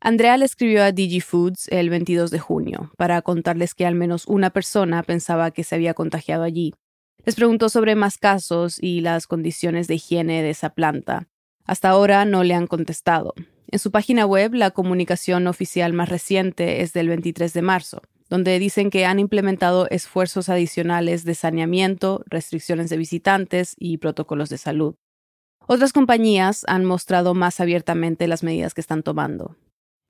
Andrea 0.00 0.36
le 0.36 0.44
escribió 0.44 0.82
a 0.82 0.90
DigiFoods 0.90 1.68
el 1.68 1.88
22 1.88 2.32
de 2.32 2.40
junio 2.40 2.90
para 2.98 3.22
contarles 3.22 3.76
que 3.76 3.86
al 3.86 3.94
menos 3.94 4.26
una 4.26 4.50
persona 4.50 5.04
pensaba 5.04 5.52
que 5.52 5.62
se 5.62 5.76
había 5.76 5.94
contagiado 5.94 6.42
allí. 6.42 6.74
Les 7.24 7.34
preguntó 7.34 7.68
sobre 7.68 7.94
más 7.94 8.18
casos 8.18 8.82
y 8.82 9.00
las 9.00 9.26
condiciones 9.26 9.86
de 9.86 9.94
higiene 9.96 10.42
de 10.42 10.50
esa 10.50 10.70
planta. 10.70 11.28
Hasta 11.64 11.88
ahora 11.88 12.24
no 12.24 12.44
le 12.44 12.54
han 12.54 12.66
contestado. 12.66 13.34
En 13.68 13.78
su 13.78 13.90
página 13.90 14.26
web, 14.26 14.54
la 14.54 14.70
comunicación 14.70 15.46
oficial 15.46 15.92
más 15.92 16.08
reciente 16.08 16.82
es 16.82 16.92
del 16.92 17.08
23 17.08 17.52
de 17.52 17.62
marzo, 17.62 18.02
donde 18.28 18.58
dicen 18.58 18.90
que 18.90 19.06
han 19.06 19.18
implementado 19.18 19.88
esfuerzos 19.90 20.48
adicionales 20.48 21.24
de 21.24 21.34
saneamiento, 21.34 22.22
restricciones 22.26 22.90
de 22.90 22.96
visitantes 22.96 23.74
y 23.78 23.98
protocolos 23.98 24.48
de 24.48 24.58
salud. 24.58 24.94
Otras 25.66 25.92
compañías 25.92 26.64
han 26.68 26.84
mostrado 26.84 27.34
más 27.34 27.60
abiertamente 27.60 28.28
las 28.28 28.42
medidas 28.42 28.74
que 28.74 28.82
están 28.82 29.02
tomando 29.02 29.56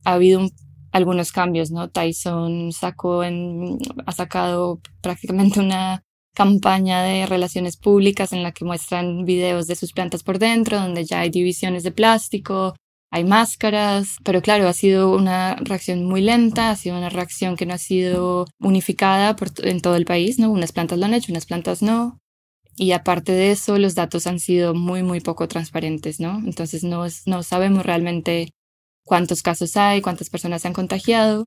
ha 0.04 0.14
habido 0.14 0.48
algunos 0.92 1.32
cambios, 1.32 1.70
¿no? 1.70 1.88
Tyson 1.90 2.72
sacó 2.72 3.22
ha 3.22 4.12
sacado 4.12 4.80
prácticamente 5.00 5.60
una 5.60 6.04
campaña 6.34 7.02
de 7.02 7.26
relaciones 7.26 7.76
públicas 7.76 8.32
en 8.32 8.42
la 8.42 8.52
que 8.52 8.64
muestran 8.64 9.24
videos 9.24 9.66
de 9.66 9.76
sus 9.76 9.92
plantas 9.92 10.22
por 10.22 10.38
dentro, 10.38 10.78
donde 10.78 11.04
ya 11.04 11.20
hay 11.20 11.30
divisiones 11.30 11.82
de 11.84 11.92
plástico, 11.92 12.74
hay 13.10 13.24
máscaras, 13.24 14.16
pero 14.24 14.42
claro, 14.42 14.66
ha 14.66 14.72
sido 14.72 15.14
una 15.14 15.54
reacción 15.56 16.04
muy 16.04 16.20
lenta, 16.20 16.70
ha 16.70 16.76
sido 16.76 16.98
una 16.98 17.10
reacción 17.10 17.56
que 17.56 17.64
no 17.64 17.74
ha 17.74 17.78
sido 17.78 18.46
unificada 18.58 19.36
por, 19.36 19.50
en 19.64 19.80
todo 19.80 19.94
el 19.94 20.04
país, 20.04 20.40
¿no? 20.40 20.50
Unas 20.50 20.72
plantas 20.72 20.98
lo 20.98 21.06
han 21.06 21.14
hecho, 21.14 21.30
unas 21.30 21.46
plantas 21.46 21.80
no. 21.80 22.18
Y 22.76 22.90
aparte 22.90 23.30
de 23.32 23.52
eso, 23.52 23.78
los 23.78 23.94
datos 23.94 24.26
han 24.26 24.40
sido 24.40 24.74
muy, 24.74 25.04
muy 25.04 25.20
poco 25.20 25.46
transparentes, 25.46 26.18
¿no? 26.18 26.42
Entonces 26.44 26.82
no, 26.82 27.06
no 27.26 27.42
sabemos 27.44 27.86
realmente 27.86 28.50
cuántos 29.04 29.42
casos 29.42 29.76
hay, 29.76 30.00
cuántas 30.02 30.28
personas 30.28 30.62
se 30.62 30.68
han 30.68 30.74
contagiado. 30.74 31.44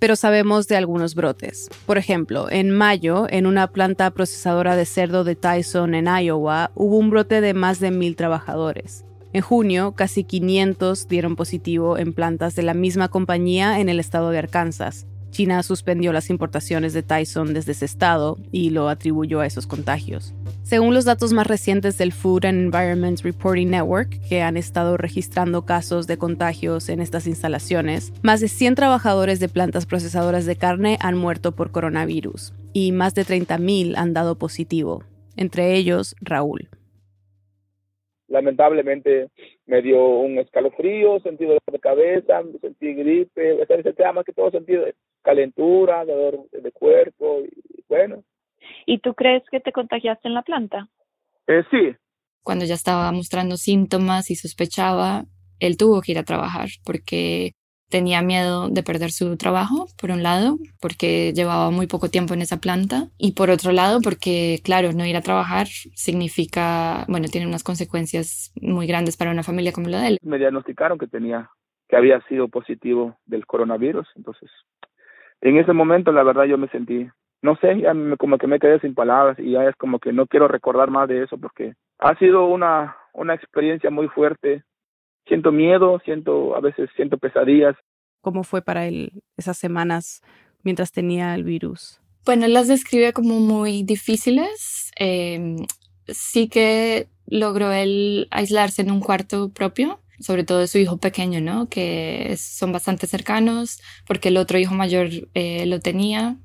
Pero 0.00 0.16
sabemos 0.16 0.66
de 0.66 0.76
algunos 0.76 1.14
brotes. 1.14 1.68
Por 1.84 1.98
ejemplo, 1.98 2.50
en 2.50 2.70
mayo, 2.70 3.26
en 3.28 3.46
una 3.46 3.66
planta 3.66 4.10
procesadora 4.10 4.74
de 4.74 4.86
cerdo 4.86 5.24
de 5.24 5.36
Tyson 5.36 5.94
en 5.94 6.06
Iowa, 6.06 6.70
hubo 6.74 6.96
un 6.96 7.10
brote 7.10 7.42
de 7.42 7.52
más 7.52 7.80
de 7.80 7.90
mil 7.90 8.16
trabajadores. 8.16 9.04
En 9.34 9.42
junio, 9.42 9.92
casi 9.92 10.24
500 10.24 11.06
dieron 11.06 11.36
positivo 11.36 11.98
en 11.98 12.14
plantas 12.14 12.56
de 12.56 12.62
la 12.62 12.72
misma 12.72 13.08
compañía 13.08 13.78
en 13.78 13.90
el 13.90 14.00
estado 14.00 14.30
de 14.30 14.38
Arkansas. 14.38 15.06
China 15.30 15.62
suspendió 15.62 16.12
las 16.12 16.30
importaciones 16.30 16.92
de 16.92 17.02
Tyson 17.02 17.54
desde 17.54 17.72
ese 17.72 17.84
estado 17.84 18.36
y 18.52 18.70
lo 18.70 18.88
atribuyó 18.88 19.40
a 19.40 19.46
esos 19.46 19.66
contagios. 19.66 20.34
Según 20.62 20.94
los 20.94 21.04
datos 21.04 21.32
más 21.32 21.46
recientes 21.46 21.98
del 21.98 22.12
Food 22.12 22.44
and 22.46 22.60
Environment 22.60 23.20
Reporting 23.22 23.70
Network, 23.70 24.20
que 24.28 24.42
han 24.42 24.56
estado 24.56 24.96
registrando 24.96 25.64
casos 25.64 26.06
de 26.06 26.18
contagios 26.18 26.88
en 26.88 27.00
estas 27.00 27.26
instalaciones, 27.26 28.12
más 28.22 28.40
de 28.40 28.48
100 28.48 28.74
trabajadores 28.74 29.40
de 29.40 29.48
plantas 29.48 29.86
procesadoras 29.86 30.46
de 30.46 30.56
carne 30.56 30.98
han 31.00 31.16
muerto 31.16 31.52
por 31.52 31.70
coronavirus 31.70 32.52
y 32.72 32.92
más 32.92 33.14
de 33.14 33.22
30.000 33.22 33.94
han 33.96 34.12
dado 34.12 34.36
positivo, 34.36 35.04
entre 35.36 35.74
ellos 35.74 36.14
Raúl. 36.20 36.68
Lamentablemente 38.28 39.28
me 39.70 39.82
dio 39.82 40.04
un 40.04 40.38
escalofrío, 40.38 41.20
sentido 41.20 41.56
de 41.70 41.78
cabeza, 41.78 42.42
sentí 42.60 42.92
gripe, 42.92 43.62
ese 43.62 43.92
tema 43.92 44.24
que 44.24 44.32
todo 44.32 44.50
sentido 44.50 44.84
de 44.84 44.94
calentura, 45.22 46.04
dolor 46.04 46.50
de 46.50 46.72
cuerpo 46.72 47.40
y 47.40 47.84
bueno, 47.88 48.24
¿Y 48.86 48.98
tú 48.98 49.14
crees 49.14 49.42
que 49.50 49.60
te 49.60 49.72
contagiaste 49.72 50.28
en 50.28 50.34
la 50.34 50.42
planta? 50.42 50.88
Eh, 51.46 51.62
sí. 51.70 51.96
Cuando 52.42 52.64
ya 52.64 52.74
estaba 52.74 53.10
mostrando 53.12 53.56
síntomas 53.56 54.30
y 54.30 54.34
sospechaba, 54.34 55.24
él 55.58 55.76
tuvo 55.76 56.00
que 56.00 56.12
ir 56.12 56.18
a 56.18 56.24
trabajar 56.24 56.68
porque 56.84 57.52
tenía 57.90 58.22
miedo 58.22 58.68
de 58.68 58.82
perder 58.82 59.10
su 59.10 59.36
trabajo, 59.36 59.86
por 60.00 60.10
un 60.10 60.22
lado, 60.22 60.56
porque 60.80 61.32
llevaba 61.32 61.70
muy 61.70 61.86
poco 61.86 62.08
tiempo 62.08 62.34
en 62.34 62.42
esa 62.42 62.58
planta, 62.58 63.08
y 63.18 63.32
por 63.32 63.50
otro 63.50 63.72
lado, 63.72 64.00
porque, 64.02 64.60
claro, 64.64 64.92
no 64.92 65.06
ir 65.06 65.16
a 65.16 65.22
trabajar 65.22 65.66
significa, 65.66 67.04
bueno, 67.08 67.26
tiene 67.30 67.46
unas 67.46 67.64
consecuencias 67.64 68.52
muy 68.60 68.86
grandes 68.86 69.16
para 69.16 69.30
una 69.30 69.42
familia 69.42 69.72
como 69.72 69.88
la 69.88 70.00
de 70.00 70.08
él. 70.08 70.18
Me 70.22 70.38
diagnosticaron 70.38 70.98
que 70.98 71.06
tenía, 71.06 71.50
que 71.88 71.96
había 71.96 72.20
sido 72.28 72.48
positivo 72.48 73.16
del 73.26 73.46
coronavirus, 73.46 74.08
entonces, 74.16 74.50
en 75.40 75.58
ese 75.58 75.72
momento, 75.72 76.12
la 76.12 76.22
verdad, 76.22 76.44
yo 76.44 76.58
me 76.58 76.68
sentí 76.68 77.08
no 77.42 77.56
sé, 77.56 77.80
ya 77.80 77.94
como 78.18 78.38
que 78.38 78.46
me 78.46 78.58
quedé 78.58 78.80
sin 78.80 78.94
palabras 78.94 79.38
y 79.38 79.52
ya 79.52 79.64
es 79.64 79.74
como 79.76 79.98
que 79.98 80.12
no 80.12 80.26
quiero 80.26 80.46
recordar 80.46 80.90
más 80.90 81.08
de 81.08 81.22
eso 81.22 81.38
porque 81.38 81.74
ha 81.98 82.14
sido 82.16 82.44
una, 82.46 82.96
una 83.12 83.34
experiencia 83.34 83.90
muy 83.90 84.08
fuerte. 84.08 84.62
Siento 85.26 85.52
miedo, 85.52 86.00
siento, 86.04 86.56
a 86.56 86.60
veces 86.60 86.90
siento 86.96 87.18
pesadillas. 87.18 87.76
¿Cómo 88.20 88.44
fue 88.44 88.62
para 88.62 88.86
él 88.86 89.22
esas 89.36 89.58
semanas 89.58 90.22
mientras 90.62 90.92
tenía 90.92 91.34
el 91.34 91.44
virus? 91.44 92.00
Bueno, 92.24 92.46
las 92.48 92.68
describe 92.68 93.12
como 93.12 93.40
muy 93.40 93.82
difíciles. 93.82 94.90
Em, 94.96 95.56
sí 96.06 96.48
que 96.48 97.08
logró 97.26 97.72
él 97.72 98.28
aislarse 98.30 98.82
en 98.82 98.90
un 98.90 99.00
cuarto 99.00 99.50
propio, 99.50 100.00
sobre 100.18 100.44
todo 100.44 100.58
de 100.58 100.66
su 100.66 100.78
hijo 100.78 100.98
pequeño, 100.98 101.40
¿no? 101.40 101.68
Que 101.68 102.36
son 102.36 102.72
bastante 102.72 103.06
cercanos, 103.06 103.80
porque 104.06 104.28
el 104.28 104.36
otro 104.36 104.58
hijo 104.58 104.74
mayor 104.74 105.08
eh, 105.34 105.64
lo 105.66 105.80
tenía, 105.80 106.36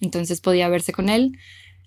entonces 0.00 0.40
podía 0.40 0.68
verse 0.68 0.92
con 0.92 1.08
él. 1.08 1.38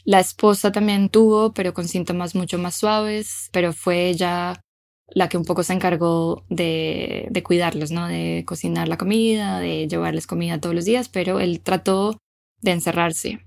La 0.06 0.20
esposa 0.20 0.72
también 0.72 1.10
tuvo, 1.10 1.54
pero 1.54 1.74
con 1.74 1.88
síntomas 1.88 2.36
mucho 2.36 2.58
más 2.58 2.76
suaves, 2.76 3.50
pero 3.52 3.74
fue 3.74 4.10
ella 4.10 4.62
la 5.08 5.30
que 5.30 5.38
un 5.38 5.46
poco 5.46 5.64
se 5.64 5.74
encargó 5.74 6.44
de, 6.50 7.28
de 7.30 7.44
cuidarlos, 7.44 7.92
¿no? 7.92 8.08
De 8.08 8.44
cocinar 8.48 8.88
la 8.88 8.98
comida, 8.98 9.60
de 9.60 9.88
llevarles 9.88 10.28
comida 10.28 10.60
todos 10.60 10.76
los 10.76 10.86
días, 10.86 11.10
pero 11.10 11.40
él 11.40 11.62
trató 11.62 12.18
de 12.62 12.72
encerrarse. 12.72 13.40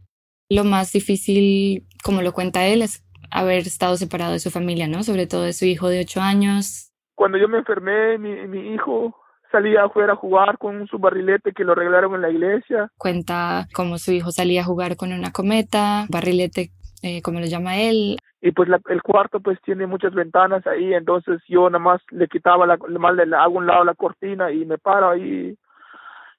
Lo 0.49 0.65
más 0.65 0.93
difícil, 0.93 1.87
como 2.03 2.23
lo 2.23 2.33
cuenta 2.33 2.67
él, 2.67 2.83
es 2.83 3.05
haber 3.31 3.59
estado 3.59 3.97
separado 3.97 4.33
de 4.33 4.39
su 4.39 4.51
familia, 4.51 4.87
¿no? 4.87 5.03
Sobre 5.03 5.27
todo 5.27 5.43
de 5.43 5.53
su 5.53 5.65
hijo 5.65 5.89
de 5.89 6.01
ocho 6.01 6.21
años. 6.21 6.91
Cuando 7.15 7.37
yo 7.37 7.49
me 7.49 7.59
enfermé, 7.59 8.17
mi, 8.19 8.47
mi 8.47 8.75
hijo 8.75 9.15
salía 9.51 9.85
afuera 9.85 10.13
a 10.13 10.17
jugar 10.17 10.59
con 10.59 10.87
su 10.87 10.99
barrilete 10.99 11.53
que 11.53 11.65
lo 11.65 11.73
arreglaron 11.73 12.15
en 12.15 12.23
la 12.23 12.31
iglesia. 12.31 12.91
Cuenta 12.97 13.67
cómo 13.75 13.99
su 13.99 14.13
hijo 14.13 14.31
salía 14.31 14.63
a 14.63 14.65
jugar 14.65 14.97
con 14.97 15.13
una 15.13 15.33
cometa, 15.33 16.07
barrilete 16.09 16.71
eh, 17.03 17.23
como 17.23 17.41
lo 17.41 17.47
llama 17.47 17.77
él. 17.77 18.19
Y 18.41 18.53
pues 18.53 18.69
el 18.89 19.03
cuarto 19.03 19.41
pues 19.41 19.61
tiene 19.63 19.87
muchas 19.87 20.15
ventanas 20.15 20.67
ahí, 20.67 20.95
entonces 20.95 21.41
yo 21.49 21.69
nada 21.69 21.83
más 21.83 22.01
le 22.11 22.29
quitaba, 22.29 22.67
la, 22.67 22.77
más 22.77 23.15
le 23.15 23.37
hago 23.37 23.59
un 23.59 23.67
lado 23.67 23.85
la 23.85 23.95
cortina 23.95 24.53
y 24.53 24.65
me 24.65 24.79
paro 24.79 25.11
ahí. 25.11 25.57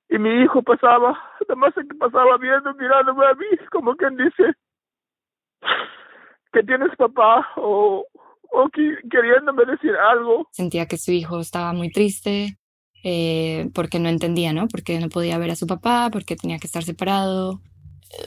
Y 0.10 0.18
mi 0.18 0.44
hijo 0.44 0.62
pasaba, 0.63 1.12
nada 1.48 1.56
más 1.56 1.74
que 1.74 1.96
pasaba 2.00 2.38
viendo, 2.38 2.74
mirándome 2.75 3.25
a 3.25 3.34
mí, 3.34 3.46
como 3.72 3.96
quien 3.96 4.16
dice, 4.16 4.54
que 6.54 6.63
tienes 6.63 6.96
papá 6.96 7.48
o, 7.58 8.06
o 8.51 8.70
queriéndome 8.70 9.66
decir 9.66 9.96
algo. 9.96 10.48
Sentía 10.51 10.88
que 10.88 10.98
su 10.98 11.12
hijo 11.12 11.39
estaba 11.39 11.74
muy 11.74 11.92
triste 11.92 12.58
eh, 13.04 13.70
porque 13.74 14.00
no 14.00 14.10
entendía, 14.10 14.54
¿no? 14.54 14.68
Porque 14.68 15.00
no 15.00 15.10
podía 15.10 15.38
ver 15.38 15.51
a 15.51 15.56
su 15.56 15.68
papá, 15.68 16.10
porque 16.12 16.36
tenía 16.36 16.60
que 16.60 16.68
estar 16.68 16.84
separado. 16.84 17.60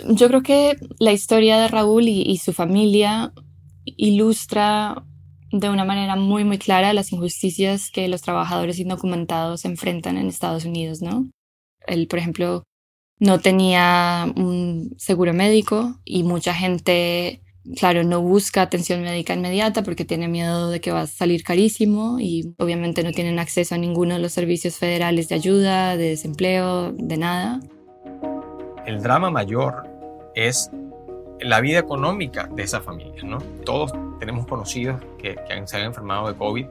Yo 0.08 0.28
creo 0.28 0.42
que 0.42 0.76
la 0.98 1.12
historia 1.12 1.58
de 1.58 1.68
Raúl 1.68 2.08
y, 2.08 2.36
su 2.38 2.52
familia 2.52 3.32
ilustra 3.84 5.04
de 5.50 5.68
una 5.68 5.84
manera 5.84 6.16
muy, 6.16 6.44
muy 6.44 6.58
clara 6.58 6.94
las 6.94 7.12
injusticias 7.12 7.90
que 7.90 8.08
los 8.08 8.22
trabajadores 8.22 8.78
indocumentados 8.78 9.64
enfrentan 9.64 10.16
en 10.16 10.28
Estados 10.28 10.64
Unidos, 10.64 11.02
¿no? 11.02 11.28
Él, 11.86 12.06
por 12.06 12.18
ejemplo, 12.20 12.62
no 13.18 13.40
tenía 13.40 14.32
un 14.36 14.94
seguro 14.98 15.34
médico 15.34 16.00
y 16.04 16.22
mucha 16.22 16.54
gente, 16.54 17.42
claro, 17.76 18.02
no 18.04 18.22
busca 18.22 18.62
atención 18.62 19.02
médica 19.02 19.34
inmediata 19.34 19.82
porque 19.82 20.04
tiene 20.04 20.28
miedo 20.28 20.70
de 20.70 20.80
que 20.80 20.92
va 20.92 21.02
a 21.02 21.06
salir 21.06 21.42
carísimo 21.42 22.18
y 22.18 22.54
obviamente 22.58 23.02
no 23.02 23.12
tienen 23.12 23.38
acceso 23.38 23.74
a 23.74 23.78
ninguno 23.78 24.14
de 24.14 24.20
los 24.20 24.32
servicios 24.32 24.76
federales 24.76 25.28
de 25.28 25.34
ayuda, 25.34 25.96
de 25.96 26.10
desempleo, 26.10 26.92
de 26.92 27.16
nada. 27.16 27.60
El 28.86 29.02
drama 29.02 29.30
mayor 29.30 29.88
es 30.34 30.70
la 31.40 31.60
vida 31.60 31.78
económica 31.78 32.48
de 32.52 32.62
esa 32.62 32.80
familia, 32.80 33.22
¿no? 33.24 33.38
Todos 33.64 33.92
tenemos 34.18 34.46
conocidos 34.46 35.00
que, 35.18 35.36
se 35.66 35.76
han 35.76 35.84
enfermado 35.84 36.28
de 36.28 36.34
COVID 36.34 36.66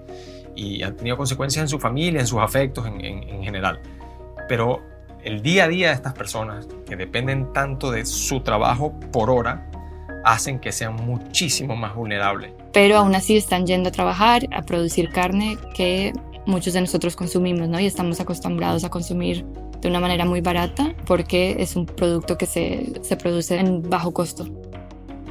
y 0.55 0.83
han 0.83 0.95
tenido 0.95 1.17
consecuencias 1.17 1.63
en 1.63 1.69
su 1.69 1.79
familia, 1.79 2.19
en 2.19 2.27
sus 2.27 2.39
afectos 2.39 2.85
en, 2.85 3.03
en 3.03 3.43
general. 3.43 3.79
Pero 4.47 4.81
el 5.23 5.41
día 5.41 5.65
a 5.65 5.67
día 5.67 5.89
de 5.89 5.93
estas 5.93 6.13
personas 6.13 6.67
que 6.87 6.95
dependen 6.95 7.53
tanto 7.53 7.91
de 7.91 8.05
su 8.05 8.41
trabajo 8.41 8.93
por 9.11 9.29
hora 9.29 9.69
hacen 10.23 10.59
que 10.59 10.71
sean 10.71 10.95
muchísimo 10.95 11.75
más 11.75 11.95
vulnerables. 11.95 12.51
Pero 12.73 12.97
aún 12.97 13.15
así 13.15 13.37
están 13.37 13.65
yendo 13.65 13.89
a 13.89 13.91
trabajar, 13.91 14.47
a 14.51 14.61
producir 14.61 15.09
carne 15.09 15.57
que 15.75 16.13
muchos 16.45 16.73
de 16.73 16.81
nosotros 16.81 17.15
consumimos, 17.15 17.67
¿no? 17.67 17.79
Y 17.79 17.85
estamos 17.85 18.19
acostumbrados 18.19 18.83
a 18.83 18.89
consumir 18.89 19.45
de 19.81 19.89
una 19.89 19.99
manera 19.99 20.25
muy 20.25 20.41
barata 20.41 20.93
porque 21.05 21.57
es 21.59 21.75
un 21.75 21.85
producto 21.85 22.37
que 22.37 22.45
se, 22.45 22.93
se 23.01 23.17
produce 23.17 23.57
en 23.57 23.89
bajo 23.89 24.13
costo. 24.13 24.45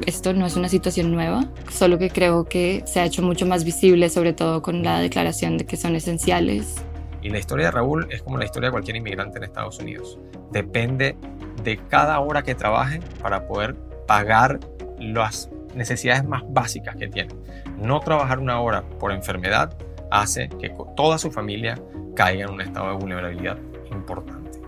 Esto 0.06 0.32
no 0.32 0.46
es 0.46 0.56
una 0.56 0.68
situación 0.68 1.12
nueva, 1.12 1.44
solo 1.70 1.98
que 1.98 2.08
creo 2.08 2.44
que 2.44 2.82
se 2.86 3.00
ha 3.00 3.04
hecho 3.04 3.22
mucho 3.22 3.46
más 3.46 3.64
visible, 3.64 4.08
sobre 4.08 4.32
todo 4.32 4.62
con 4.62 4.82
la 4.82 4.98
declaración 4.98 5.58
de 5.58 5.66
que 5.66 5.76
son 5.76 5.94
esenciales 5.94 6.82
y 7.22 7.28
la 7.28 7.38
historia 7.38 7.66
de 7.66 7.72
Raúl 7.72 8.06
es 8.10 8.22
como 8.22 8.38
la 8.38 8.44
historia 8.44 8.68
de 8.68 8.72
cualquier 8.72 8.96
inmigrante 8.96 9.38
en 9.38 9.44
Estados 9.44 9.78
Unidos. 9.78 10.18
Depende 10.50 11.16
de 11.62 11.76
cada 11.76 12.18
hora 12.20 12.42
que 12.42 12.54
trabaje 12.54 13.00
para 13.20 13.46
poder 13.46 13.76
pagar 14.06 14.60
las 14.98 15.50
necesidades 15.74 16.24
más 16.24 16.42
básicas 16.48 16.96
que 16.96 17.08
tiene. 17.08 17.34
No 17.78 18.00
trabajar 18.00 18.38
una 18.38 18.60
hora 18.60 18.82
por 18.98 19.12
enfermedad 19.12 19.76
hace 20.10 20.48
que 20.48 20.74
toda 20.96 21.18
su 21.18 21.30
familia 21.30 21.80
caiga 22.14 22.44
en 22.44 22.50
un 22.50 22.60
estado 22.60 22.90
de 22.90 22.96
vulnerabilidad 22.96 23.58
importante. 23.90 24.60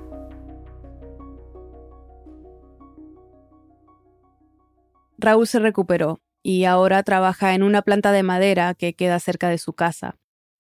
Raúl 5.19 5.47
se 5.47 5.61
recuperó 5.61 6.21
y 6.43 6.65
ahora 6.65 7.03
trabaja 7.05 7.55
en 7.55 7.63
una 7.63 7.83
planta 7.83 8.11
de 8.11 8.25
madera 8.25 8.75
que 8.75 8.95
queda 8.95 9.21
cerca 9.21 9.49
de 9.49 9.59
su 9.59 9.73
casa. 9.73 10.17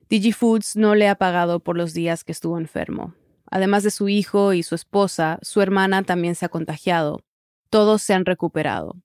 DigiFoods 0.09 0.77
no 0.77 0.95
le 0.95 1.09
ha 1.09 1.17
pagado 1.17 1.61
por 1.61 1.77
los 1.77 1.95
días 1.95 2.23
que 2.23 2.33
estuvo 2.33 2.59
enfermo. 2.59 3.15
Además 3.51 3.83
de 3.83 3.91
su 3.91 4.09
hijo 4.09 4.53
y 4.53 4.63
su 4.63 4.75
esposa, 4.75 5.39
su 5.43 5.61
hermana 5.61 6.05
también 6.05 6.35
se 6.35 6.47
ha 6.47 6.49
contagiado. 6.49 7.25
Todos 7.71 8.03
se 8.03 8.15
han 8.15 8.25
recuperado. 8.25 8.97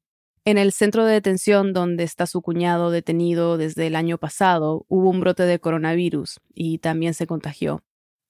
En 0.47 0.57
el 0.57 0.71
centro 0.71 1.03
de 1.03 1.11
detención 1.11 1.73
donde 1.73 2.05
está 2.05 2.25
su 2.25 2.41
cuñado 2.41 2.89
detenido 2.89 3.57
desde 3.57 3.85
el 3.87 3.97
año 3.97 4.17
pasado, 4.17 4.85
hubo 4.87 5.09
un 5.09 5.19
brote 5.19 5.43
de 5.43 5.59
coronavirus 5.59 6.39
y 6.53 6.77
también 6.77 7.13
se 7.13 7.27
contagió. 7.27 7.83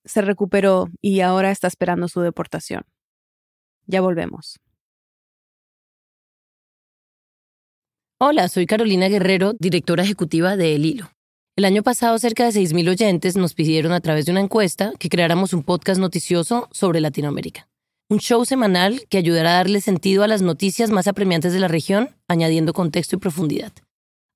Se 0.04 0.24
recuperó 0.24 0.90
y 1.00 1.20
ahora 1.20 1.52
está 1.52 1.68
esperando 1.68 2.08
su 2.08 2.22
deportación. 2.22 2.86
Ya 3.86 4.02
volvemos. 4.02 4.60
Hola, 8.20 8.48
soy 8.48 8.66
Carolina 8.66 9.10
Guerrero, 9.10 9.54
directora 9.60 10.02
ejecutiva 10.02 10.58
de 10.58 10.74
El 10.74 10.86
Hilo. 10.86 11.12
El 11.56 11.66
año 11.66 11.84
pasado 11.84 12.18
cerca 12.18 12.46
de 12.46 12.50
6.000 12.50 12.90
oyentes 12.90 13.38
nos 13.38 13.54
pidieron 13.54 13.92
a 13.92 14.02
través 14.02 14.26
de 14.26 14.32
una 14.32 14.42
encuesta 14.42 14.92
que 14.98 15.10
creáramos 15.10 15.54
un 15.54 15.62
podcast 15.62 16.02
noticioso 16.02 16.68
sobre 16.72 17.00
Latinoamérica. 17.00 17.68
Un 18.10 18.20
show 18.20 18.46
semanal 18.46 19.06
que 19.10 19.18
ayudará 19.18 19.52
a 19.52 19.58
darle 19.58 19.82
sentido 19.82 20.24
a 20.24 20.30
las 20.30 20.42
noticias 20.42 20.92
más 20.92 21.08
apremiantes 21.08 21.52
de 21.52 21.60
la 21.60 21.68
región, 21.68 22.16
añadiendo 22.30 22.72
contexto 22.72 23.18
y 23.18 23.20
profundidad. 23.20 23.74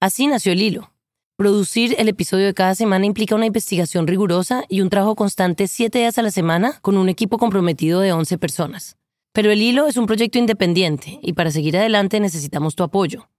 Así 0.02 0.28
nació 0.28 0.52
el 0.52 0.62
hilo. 0.62 0.92
Producir 1.38 1.96
el 1.98 2.10
episodio 2.10 2.48
de 2.48 2.54
cada 2.54 2.76
semana 2.76 3.06
implica 3.06 3.34
una 3.34 3.46
investigación 3.46 4.08
rigurosa 4.08 4.66
y 4.68 4.82
un 4.82 4.90
trabajo 4.90 5.16
constante 5.16 5.70
siete 5.70 6.00
días 6.00 6.18
a 6.18 6.22
la 6.22 6.32
semana 6.32 6.80
con 6.82 6.98
un 6.98 7.08
equipo 7.08 7.38
comprometido 7.38 8.02
de 8.02 8.12
11 8.12 8.38
personas. 8.40 8.98
Pero 9.32 9.52
el 9.52 9.62
hilo 9.62 9.88
es 9.88 9.96
un 9.96 10.06
proyecto 10.06 10.38
independiente 10.38 11.20
y 11.22 11.32
para 11.32 11.50
seguir 11.50 11.78
adelante 11.78 12.20
necesitamos 12.20 12.76
tu 12.76 12.84
apoyo. 12.84 13.30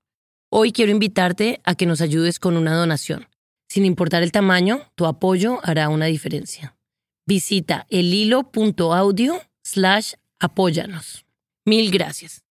Hoy 0.51 0.73
quiero 0.73 0.93
invitarte 0.93 1.61
a 1.65 1.75
que 1.75 1.85
nos 1.85 2.01
ayudes 2.01 2.39
con 2.39 2.57
una 2.57 2.75
donación. 2.75 3.29
Sin 3.69 3.85
importar 3.85 4.23
el 4.23 4.33
tamaño, 4.33 4.81
tu 4.95 5.05
apoyo 5.05 5.61
hará 5.63 5.91
una 5.91 6.07
diferencia. 6.07 6.75
Visita 7.27 7.87
elhilo.audio 7.91 9.39
slash 9.63 10.15
apóyanos. 10.43 11.25
Mil 11.65 11.91
gracias. 11.91 12.43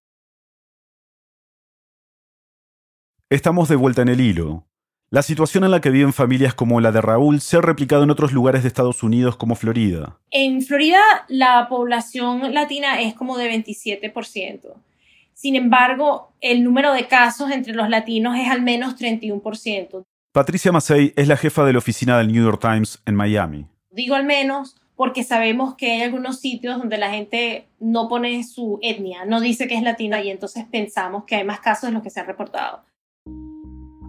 Estamos 3.30 3.70
de 3.70 3.76
vuelta 3.76 4.02
en 4.02 4.10
el 4.10 4.22
hilo. 4.22 4.66
La 5.10 5.22
situación 5.22 5.66
en 5.66 5.72
la 5.72 5.82
que 5.82 5.90
viven 5.90 6.14
familias 6.14 6.54
como 6.54 6.80
la 6.80 6.94
de 6.94 7.02
Raúl 7.02 7.42
se 7.42 7.58
ha 7.58 7.62
replicado 7.62 8.04
en 8.04 8.12
otros 8.12 8.32
lugares 8.32 8.64
de 8.64 8.70
Estados 8.70 9.04
Unidos 9.04 9.36
como 9.36 9.56
Florida. 9.56 10.20
En 10.32 10.62
Florida 10.62 11.02
la 11.28 11.68
población 11.68 12.54
latina 12.54 13.02
es 13.02 13.14
como 13.14 13.38
de 13.38 13.52
27%. 13.52 14.74
Sin 15.34 15.56
embargo, 15.56 16.34
el 16.40 16.64
número 16.64 16.94
de 16.94 17.08
casos 17.08 17.52
entre 17.52 17.74
los 17.74 17.90
latinos 17.90 18.38
es 18.38 18.50
al 18.50 18.62
menos 18.62 18.96
31%. 18.98 20.06
Patricia 20.32 20.72
Massey 20.72 21.12
es 21.18 21.28
la 21.28 21.36
jefa 21.36 21.66
de 21.66 21.74
la 21.74 21.80
oficina 21.80 22.18
del 22.18 22.32
New 22.32 22.44
York 22.44 22.62
Times 22.62 23.02
en 23.06 23.16
Miami. 23.16 23.66
Digo 23.90 24.16
al 24.16 24.24
menos 24.24 24.81
porque 25.02 25.24
sabemos 25.24 25.74
que 25.74 25.94
hay 25.94 26.02
algunos 26.04 26.40
sitios 26.40 26.78
donde 26.78 27.00
la 27.00 27.10
gente 27.10 27.66
no 27.80 28.08
pone 28.08 28.44
su 28.44 28.78
etnia, 28.84 29.26
no 29.26 29.42
dice 29.42 29.68
que 29.68 29.74
es 29.74 29.82
latina 29.82 30.22
y 30.22 30.30
entonces 30.30 30.64
pensamos 30.70 31.24
que 31.24 31.38
hay 31.38 31.44
más 31.44 31.60
casos 31.60 31.90
de 31.90 31.94
los 31.94 32.04
que 32.04 32.12
se 32.12 32.20
han 32.20 32.28
reportado. 32.28 32.84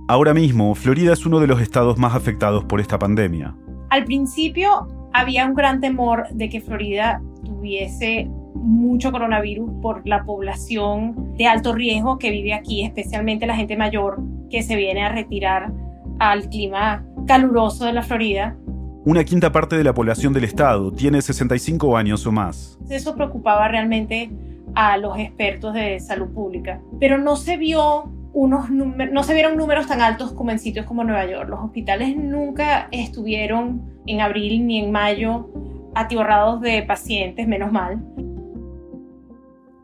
Ahora 0.07 0.35
mismo, 0.35 0.74
Florida 0.74 1.14
es 1.14 1.24
uno 1.24 1.40
de 1.40 1.46
los 1.46 1.62
estados 1.62 1.96
más 1.96 2.14
afectados 2.14 2.66
por 2.66 2.78
esta 2.78 2.98
pandemia. 2.98 3.57
Al 3.88 4.05
principio 4.05 4.87
había 5.14 5.46
un 5.46 5.55
gran 5.55 5.81
temor 5.81 6.28
de 6.28 6.50
que 6.50 6.61
Florida 6.61 7.22
tuviese 7.42 8.28
mucho 8.55 9.12
coronavirus 9.12 9.70
por 9.81 10.07
la 10.07 10.26
población 10.26 11.35
de 11.38 11.46
alto 11.46 11.72
riesgo 11.72 12.18
que 12.18 12.31
vive 12.31 12.52
aquí, 12.52 12.85
especialmente 12.85 13.46
la 13.46 13.57
gente 13.57 13.78
mayor 13.78 14.20
que 14.50 14.62
se 14.62 14.76
viene 14.76 15.02
a 15.02 15.09
retirar 15.09 15.72
al 16.18 16.50
clima 16.50 17.02
caluroso 17.26 17.87
de 17.87 17.94
la 17.94 18.02
Florida. 18.02 18.59
Una 19.04 19.24
quinta 19.24 19.50
parte 19.50 19.76
de 19.76 19.82
la 19.82 19.94
población 19.94 20.32
del 20.32 20.44
estado 20.44 20.92
tiene 20.92 21.20
65 21.20 21.96
años 21.96 22.24
o 22.24 22.30
más. 22.30 22.78
Eso 22.88 23.16
preocupaba 23.16 23.66
realmente 23.66 24.30
a 24.76 24.96
los 24.96 25.18
expertos 25.18 25.74
de 25.74 25.98
salud 25.98 26.28
pública, 26.28 26.80
pero 27.00 27.18
no 27.18 27.34
se 27.34 27.56
vio 27.56 28.04
unos 28.32 28.70
no 28.70 29.22
se 29.24 29.34
vieron 29.34 29.56
números 29.56 29.88
tan 29.88 30.00
altos 30.00 30.32
como 30.32 30.52
en 30.52 30.60
sitios 30.60 30.86
como 30.86 31.02
Nueva 31.02 31.26
York. 31.26 31.48
Los 31.48 31.58
hospitales 31.60 32.16
nunca 32.16 32.86
estuvieron 32.92 33.82
en 34.06 34.20
abril 34.20 34.66
ni 34.68 34.78
en 34.78 34.92
mayo 34.92 35.50
atiborrados 35.96 36.60
de 36.60 36.84
pacientes, 36.84 37.48
menos 37.48 37.72
mal. 37.72 38.04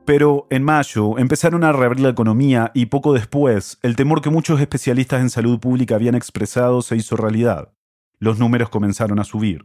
Pero 0.04 0.46
en 0.48 0.62
mayo 0.62 1.18
empezaron 1.18 1.64
a 1.64 1.72
reabrir 1.72 2.00
la 2.00 2.08
economía 2.10 2.70
y 2.72 2.86
poco 2.86 3.12
después 3.12 3.78
el 3.82 3.96
temor 3.96 4.22
que 4.22 4.30
muchos 4.30 4.60
especialistas 4.60 5.20
en 5.20 5.28
salud 5.28 5.58
pública 5.58 5.96
habían 5.96 6.14
expresado 6.14 6.82
se 6.82 6.94
hizo 6.94 7.16
realidad. 7.16 7.72
Los 8.18 8.38
números 8.38 8.68
comenzaron 8.68 9.18
a 9.18 9.24
subir. 9.24 9.64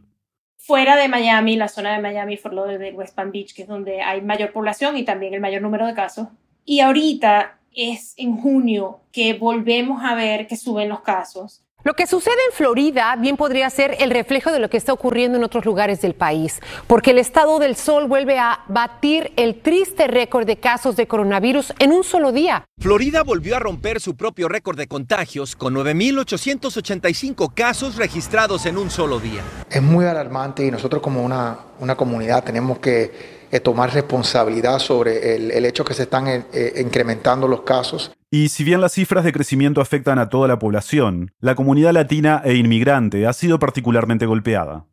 Fuera 0.56 0.96
de 0.96 1.08
Miami, 1.08 1.56
la 1.56 1.68
zona 1.68 1.92
de 1.92 2.00
Miami, 2.00 2.38
lo 2.50 2.66
de 2.66 2.92
West 2.92 3.14
Palm 3.14 3.32
Beach, 3.32 3.54
que 3.54 3.62
es 3.62 3.68
donde 3.68 4.00
hay 4.00 4.22
mayor 4.22 4.52
población 4.52 4.96
y 4.96 5.04
también 5.04 5.34
el 5.34 5.40
mayor 5.40 5.60
número 5.60 5.86
de 5.86 5.94
casos. 5.94 6.28
Y 6.64 6.80
ahorita 6.80 7.58
es 7.72 8.14
en 8.16 8.36
junio 8.36 9.00
que 9.12 9.34
volvemos 9.34 10.02
a 10.02 10.14
ver 10.14 10.46
que 10.46 10.56
suben 10.56 10.88
los 10.88 11.00
casos. 11.00 11.63
Lo 11.84 11.92
que 11.92 12.06
sucede 12.06 12.36
en 12.48 12.56
Florida 12.56 13.14
bien 13.16 13.36
podría 13.36 13.68
ser 13.68 13.98
el 14.00 14.10
reflejo 14.10 14.50
de 14.50 14.58
lo 14.58 14.70
que 14.70 14.78
está 14.78 14.94
ocurriendo 14.94 15.36
en 15.36 15.44
otros 15.44 15.66
lugares 15.66 16.00
del 16.00 16.14
país, 16.14 16.60
porque 16.86 17.10
el 17.10 17.18
estado 17.18 17.58
del 17.58 17.76
sol 17.76 18.08
vuelve 18.08 18.38
a 18.38 18.60
batir 18.68 19.34
el 19.36 19.60
triste 19.60 20.06
récord 20.06 20.46
de 20.46 20.56
casos 20.56 20.96
de 20.96 21.06
coronavirus 21.06 21.74
en 21.78 21.92
un 21.92 22.02
solo 22.02 22.32
día. 22.32 22.64
Florida 22.78 23.22
volvió 23.22 23.56
a 23.56 23.58
romper 23.58 24.00
su 24.00 24.16
propio 24.16 24.48
récord 24.48 24.78
de 24.78 24.86
contagios 24.86 25.56
con 25.56 25.74
9.885 25.74 27.52
casos 27.52 27.96
registrados 27.96 28.64
en 28.64 28.78
un 28.78 28.88
solo 28.88 29.20
día. 29.20 29.42
Es 29.70 29.82
muy 29.82 30.06
alarmante 30.06 30.64
y 30.64 30.70
nosotros 30.70 31.02
como 31.02 31.22
una, 31.22 31.58
una 31.80 31.96
comunidad 31.96 32.44
tenemos 32.44 32.78
que 32.78 33.33
eh, 33.54 33.60
tomar 33.60 33.94
responsabilidad 33.94 34.80
sobre 34.80 35.36
el, 35.36 35.64
hecho 35.64 35.84
que 35.84 35.94
se 35.94 36.02
están 36.02 36.26
eh, 36.26 36.42
eh, 36.52 36.72
incrementando 36.84 37.46
los 37.46 37.62
casos. 37.62 38.10
Y 38.28 38.48
si 38.48 38.64
bien 38.64 38.80
las 38.80 38.94
cifras 38.94 39.22
de 39.22 39.32
crecimiento 39.32 39.80
afectan 39.80 40.18
a 40.18 40.28
toda 40.28 40.48
la 40.48 40.58
población, 40.58 41.30
la 41.38 41.54
comunidad 41.54 41.92
latina 41.92 42.42
e 42.44 42.56
inmigrante 42.56 43.28
ha 43.28 43.32
sido 43.32 43.60
particularmente 43.60 44.26
golpeada. 44.26 44.86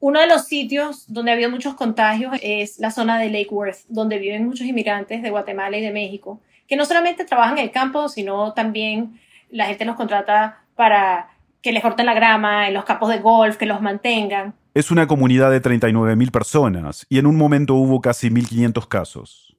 Uno 0.00 0.20
de 0.20 0.26
los 0.26 0.46
sitios 0.46 1.04
donde 1.12 1.32
ha 1.32 1.34
habido 1.34 1.50
muchos 1.50 1.74
contagios 1.74 2.32
es 2.40 2.78
la 2.78 2.90
zona 2.90 3.18
de 3.18 3.26
Lake 3.28 3.48
Worth, 3.50 3.80
donde 3.88 4.18
viven 4.18 4.46
muchos 4.46 4.66
inmigrantes 4.66 5.22
de 5.22 5.28
Guatemala 5.28 5.76
y 5.76 5.82
de 5.82 5.90
México, 5.90 6.40
que 6.66 6.76
no 6.76 6.86
solamente 6.86 7.26
trabajan 7.26 7.58
en 7.58 7.64
el 7.64 7.70
campo, 7.72 8.08
sino 8.08 8.54
también 8.54 9.20
la 9.50 9.66
gente 9.66 9.84
los 9.84 9.96
contrata 9.96 10.62
para 10.76 11.28
que 11.60 11.72
les 11.72 11.82
corten 11.82 12.06
la 12.06 12.14
grama 12.14 12.68
en 12.68 12.72
los 12.72 12.86
campos 12.86 13.10
de 13.10 13.18
golf, 13.18 13.58
que 13.58 13.66
los 13.66 13.82
mantengan. 13.82 14.54
Es 14.74 14.90
una 14.90 15.06
comunidad 15.06 15.50
de 15.50 15.62
39.000 15.62 16.30
personas 16.30 17.06
y 17.08 17.18
en 17.18 17.26
un 17.26 17.36
momento 17.36 17.74
hubo 17.74 18.00
casi 18.00 18.28
1.500 18.28 18.86
casos. 18.86 19.56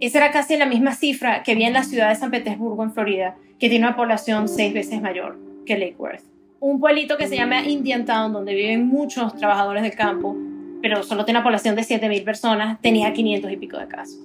Esa 0.00 0.18
era 0.18 0.32
casi 0.32 0.56
la 0.56 0.66
misma 0.66 0.94
cifra 0.94 1.42
que 1.42 1.52
había 1.52 1.68
en 1.68 1.74
la 1.74 1.84
ciudad 1.84 2.08
de 2.08 2.16
San 2.16 2.30
Petersburgo, 2.30 2.82
en 2.82 2.92
Florida, 2.92 3.36
que 3.60 3.68
tiene 3.68 3.86
una 3.86 3.94
población 3.94 4.48
seis 4.48 4.72
veces 4.72 5.00
mayor 5.02 5.38
que 5.66 5.78
Lake 5.78 5.96
Worth. 5.98 6.24
Un 6.60 6.80
pueblito 6.80 7.16
que 7.16 7.28
se 7.28 7.36
llama 7.36 7.62
Indiantown, 7.62 8.32
donde 8.32 8.54
viven 8.54 8.88
muchos 8.88 9.36
trabajadores 9.36 9.82
del 9.82 9.94
campo, 9.94 10.34
pero 10.80 11.02
solo 11.02 11.24
tiene 11.24 11.38
una 11.38 11.44
población 11.44 11.76
de 11.76 11.82
7.000 11.82 12.24
personas, 12.24 12.80
tenía 12.80 13.12
500 13.12 13.52
y 13.52 13.56
pico 13.58 13.78
de 13.78 13.86
casos. 13.86 14.18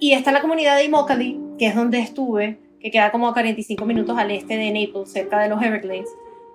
Y 0.00 0.12
está 0.12 0.32
la 0.32 0.40
comunidad 0.40 0.76
de 0.76 0.84
Immokalee, 0.84 1.38
que 1.58 1.66
es 1.66 1.76
donde 1.76 1.98
estuve, 1.98 2.58
que 2.80 2.90
queda 2.90 3.12
como 3.12 3.28
a 3.28 3.34
45 3.34 3.84
minutos 3.84 4.18
al 4.18 4.30
este 4.30 4.56
de 4.56 4.70
Naples, 4.72 5.12
cerca 5.12 5.38
de 5.38 5.48
los 5.48 5.62
Everglades, 5.62 6.08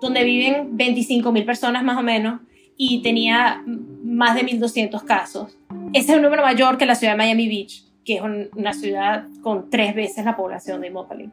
donde 0.06 0.24
viven 0.24 0.78
25.000 0.78 1.46
personas 1.46 1.84
más 1.84 1.98
o 1.98 2.04
menos 2.04 2.40
y 2.78 3.02
tenía 3.02 3.64
más 4.04 4.36
de 4.36 4.46
1.200 4.46 5.04
casos. 5.04 5.58
Ese 5.94 6.12
es 6.12 6.18
un 6.18 6.24
número 6.24 6.44
mayor 6.44 6.78
que 6.78 6.86
la 6.86 6.96
ciudad 6.96 7.14
de 7.14 7.18
Miami 7.18 7.48
Beach, 7.48 7.84
que 8.06 8.18
es 8.18 8.22
una 8.56 8.74
ciudad 8.74 9.26
con 9.42 9.70
tres 9.70 9.96
veces 9.96 10.24
la 10.24 10.36
población 10.36 10.82
de 10.82 10.88
Immokalee. 10.88 11.32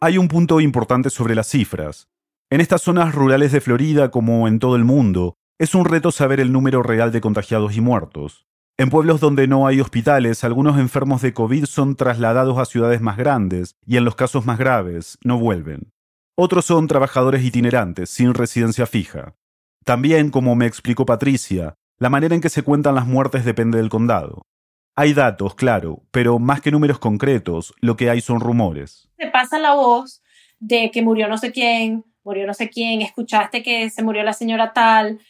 Hay 0.00 0.18
un 0.18 0.28
punto 0.28 0.60
importante 0.60 1.10
sobre 1.10 1.34
las 1.34 1.48
cifras. 1.48 2.08
En 2.50 2.60
estas 2.60 2.82
zonas 2.82 3.14
rurales 3.14 3.52
de 3.52 3.60
Florida, 3.60 4.10
como 4.10 4.48
en 4.48 4.58
todo 4.58 4.76
el 4.76 4.84
mundo, 4.84 5.36
es 5.58 5.74
un 5.74 5.84
reto 5.84 6.10
saber 6.10 6.40
el 6.40 6.52
número 6.52 6.82
real 6.82 7.12
de 7.12 7.20
contagiados 7.20 7.76
y 7.76 7.80
muertos. 7.80 8.46
En 8.76 8.90
pueblos 8.90 9.20
donde 9.20 9.46
no 9.46 9.68
hay 9.68 9.80
hospitales, 9.80 10.42
algunos 10.42 10.78
enfermos 10.78 11.22
de 11.22 11.32
COVID 11.32 11.64
son 11.66 11.94
trasladados 11.94 12.58
a 12.58 12.64
ciudades 12.64 13.00
más 13.00 13.16
grandes 13.16 13.76
y 13.86 13.96
en 13.96 14.04
los 14.04 14.16
casos 14.16 14.44
más 14.44 14.58
graves 14.58 15.16
no 15.22 15.38
vuelven. 15.38 15.93
Otros 16.36 16.64
son 16.64 16.88
trabajadores 16.88 17.44
itinerantes, 17.44 18.10
sin 18.10 18.34
residencia 18.34 18.86
fija. 18.86 19.36
También, 19.84 20.30
como 20.30 20.56
me 20.56 20.66
explicó 20.66 21.06
Patricia, 21.06 21.74
la 21.98 22.10
manera 22.10 22.34
en 22.34 22.40
que 22.40 22.48
se 22.48 22.62
cuentan 22.64 22.96
las 22.96 23.06
muertes 23.06 23.44
depende 23.44 23.78
del 23.78 23.88
condado. 23.88 24.42
Hay 24.96 25.14
datos, 25.14 25.54
claro, 25.54 26.02
pero 26.10 26.40
más 26.40 26.60
que 26.60 26.72
números 26.72 26.98
concretos, 26.98 27.72
lo 27.80 27.96
que 27.96 28.10
hay 28.10 28.20
son 28.20 28.40
rumores. 28.40 29.08
Se 29.16 29.28
pasa 29.28 29.60
la 29.60 29.74
voz 29.74 30.22
de 30.58 30.90
que 30.90 31.02
murió 31.02 31.28
no 31.28 31.38
sé 31.38 31.52
quién, 31.52 32.04
murió 32.24 32.48
no 32.48 32.54
sé 32.54 32.68
quién, 32.68 33.02
escuchaste 33.02 33.62
que 33.62 33.88
se 33.90 34.02
murió 34.02 34.24
la 34.24 34.32
señora 34.32 34.72
tal, 34.72 35.20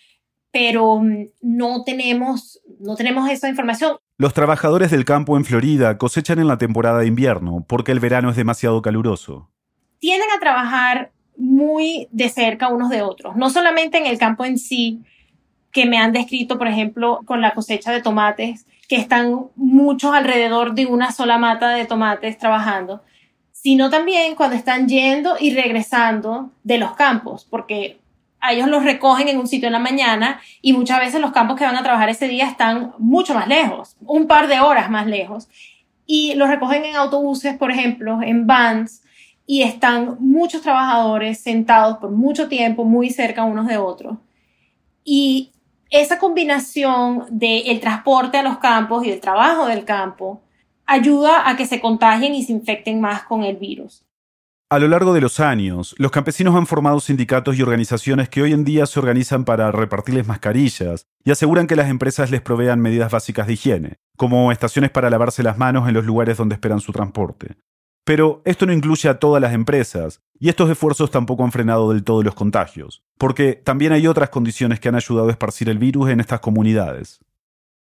pero 0.52 1.00
mm, 1.00 1.26
no 1.42 1.84
tenemos, 1.84 2.62
no 2.80 2.96
tenemos 2.96 3.28
esa 3.28 3.50
información. 3.50 3.98
Los 4.16 4.32
trabajadores 4.32 4.90
del 4.90 5.04
campo 5.04 5.36
en 5.36 5.44
Florida 5.44 5.98
cosechan 5.98 6.38
en 6.38 6.48
la 6.48 6.56
temporada 6.56 7.00
de 7.00 7.08
invierno 7.08 7.62
porque 7.68 7.92
el 7.92 8.00
verano 8.00 8.30
es 8.30 8.36
demasiado 8.36 8.80
caluroso. 8.80 9.50
Tienden 10.04 10.28
a 10.36 10.38
trabajar 10.38 11.12
muy 11.34 12.08
de 12.10 12.28
cerca 12.28 12.68
unos 12.68 12.90
de 12.90 13.00
otros, 13.00 13.36
no 13.36 13.48
solamente 13.48 13.96
en 13.96 14.04
el 14.04 14.18
campo 14.18 14.44
en 14.44 14.58
sí, 14.58 15.00
que 15.72 15.86
me 15.86 15.96
han 15.96 16.12
descrito, 16.12 16.58
por 16.58 16.68
ejemplo, 16.68 17.20
con 17.24 17.40
la 17.40 17.54
cosecha 17.54 17.90
de 17.90 18.02
tomates, 18.02 18.66
que 18.86 18.96
están 18.96 19.46
muchos 19.56 20.12
alrededor 20.12 20.74
de 20.74 20.84
una 20.84 21.10
sola 21.10 21.38
mata 21.38 21.70
de 21.70 21.86
tomates 21.86 22.36
trabajando, 22.36 23.02
sino 23.50 23.88
también 23.88 24.34
cuando 24.34 24.56
están 24.56 24.90
yendo 24.90 25.36
y 25.40 25.54
regresando 25.54 26.50
de 26.64 26.76
los 26.76 26.92
campos, 26.96 27.46
porque 27.48 27.98
ellos 28.46 28.68
los 28.68 28.84
recogen 28.84 29.28
en 29.28 29.38
un 29.38 29.48
sitio 29.48 29.68
en 29.68 29.72
la 29.72 29.78
mañana 29.78 30.38
y 30.60 30.74
muchas 30.74 31.00
veces 31.00 31.18
los 31.18 31.32
campos 31.32 31.56
que 31.56 31.64
van 31.64 31.76
a 31.76 31.82
trabajar 31.82 32.10
ese 32.10 32.28
día 32.28 32.46
están 32.46 32.92
mucho 32.98 33.32
más 33.32 33.48
lejos, 33.48 33.96
un 34.04 34.26
par 34.26 34.48
de 34.48 34.60
horas 34.60 34.90
más 34.90 35.06
lejos. 35.06 35.48
Y 36.04 36.34
los 36.34 36.50
recogen 36.50 36.84
en 36.84 36.96
autobuses, 36.96 37.56
por 37.56 37.70
ejemplo, 37.70 38.20
en 38.20 38.46
vans, 38.46 39.00
y 39.46 39.62
están 39.62 40.16
muchos 40.20 40.62
trabajadores 40.62 41.40
sentados 41.40 41.98
por 41.98 42.10
mucho 42.10 42.48
tiempo 42.48 42.84
muy 42.84 43.10
cerca 43.10 43.44
unos 43.44 43.66
de 43.66 43.76
otros. 43.76 44.18
Y 45.04 45.52
esa 45.90 46.18
combinación 46.18 47.24
del 47.30 47.80
transporte 47.80 48.38
a 48.38 48.42
los 48.42 48.58
campos 48.58 49.04
y 49.04 49.10
el 49.10 49.20
trabajo 49.20 49.66
del 49.66 49.84
campo 49.84 50.42
ayuda 50.86 51.48
a 51.48 51.56
que 51.56 51.66
se 51.66 51.80
contagien 51.80 52.34
y 52.34 52.42
se 52.42 52.52
infecten 52.52 53.00
más 53.00 53.24
con 53.24 53.42
el 53.42 53.56
virus. 53.56 54.04
A 54.70 54.78
lo 54.78 54.88
largo 54.88 55.12
de 55.12 55.20
los 55.20 55.40
años, 55.40 55.94
los 55.98 56.10
campesinos 56.10 56.56
han 56.56 56.66
formado 56.66 56.98
sindicatos 56.98 57.56
y 57.56 57.62
organizaciones 57.62 58.28
que 58.28 58.42
hoy 58.42 58.52
en 58.52 58.64
día 58.64 58.86
se 58.86 58.98
organizan 58.98 59.44
para 59.44 59.70
repartirles 59.70 60.26
mascarillas 60.26 61.06
y 61.22 61.30
aseguran 61.30 61.66
que 61.66 61.76
las 61.76 61.88
empresas 61.88 62.30
les 62.30 62.40
provean 62.40 62.80
medidas 62.80 63.12
básicas 63.12 63.46
de 63.46 63.52
higiene, 63.52 63.98
como 64.16 64.50
estaciones 64.50 64.90
para 64.90 65.10
lavarse 65.10 65.42
las 65.42 65.58
manos 65.58 65.86
en 65.86 65.94
los 65.94 66.04
lugares 66.04 66.38
donde 66.38 66.54
esperan 66.54 66.80
su 66.80 66.92
transporte. 66.92 67.56
Pero 68.04 68.42
esto 68.44 68.66
no 68.66 68.72
incluye 68.72 69.08
a 69.08 69.18
todas 69.18 69.40
las 69.40 69.54
empresas, 69.54 70.20
y 70.38 70.48
estos 70.50 70.68
esfuerzos 70.70 71.10
tampoco 71.10 71.42
han 71.42 71.52
frenado 71.52 71.90
del 71.90 72.04
todo 72.04 72.22
los 72.22 72.34
contagios, 72.34 73.02
porque 73.16 73.54
también 73.54 73.92
hay 73.92 74.06
otras 74.06 74.28
condiciones 74.28 74.78
que 74.78 74.88
han 74.88 74.94
ayudado 74.94 75.28
a 75.28 75.30
esparcir 75.30 75.68
el 75.70 75.78
virus 75.78 76.10
en 76.10 76.20
estas 76.20 76.40
comunidades. 76.40 77.20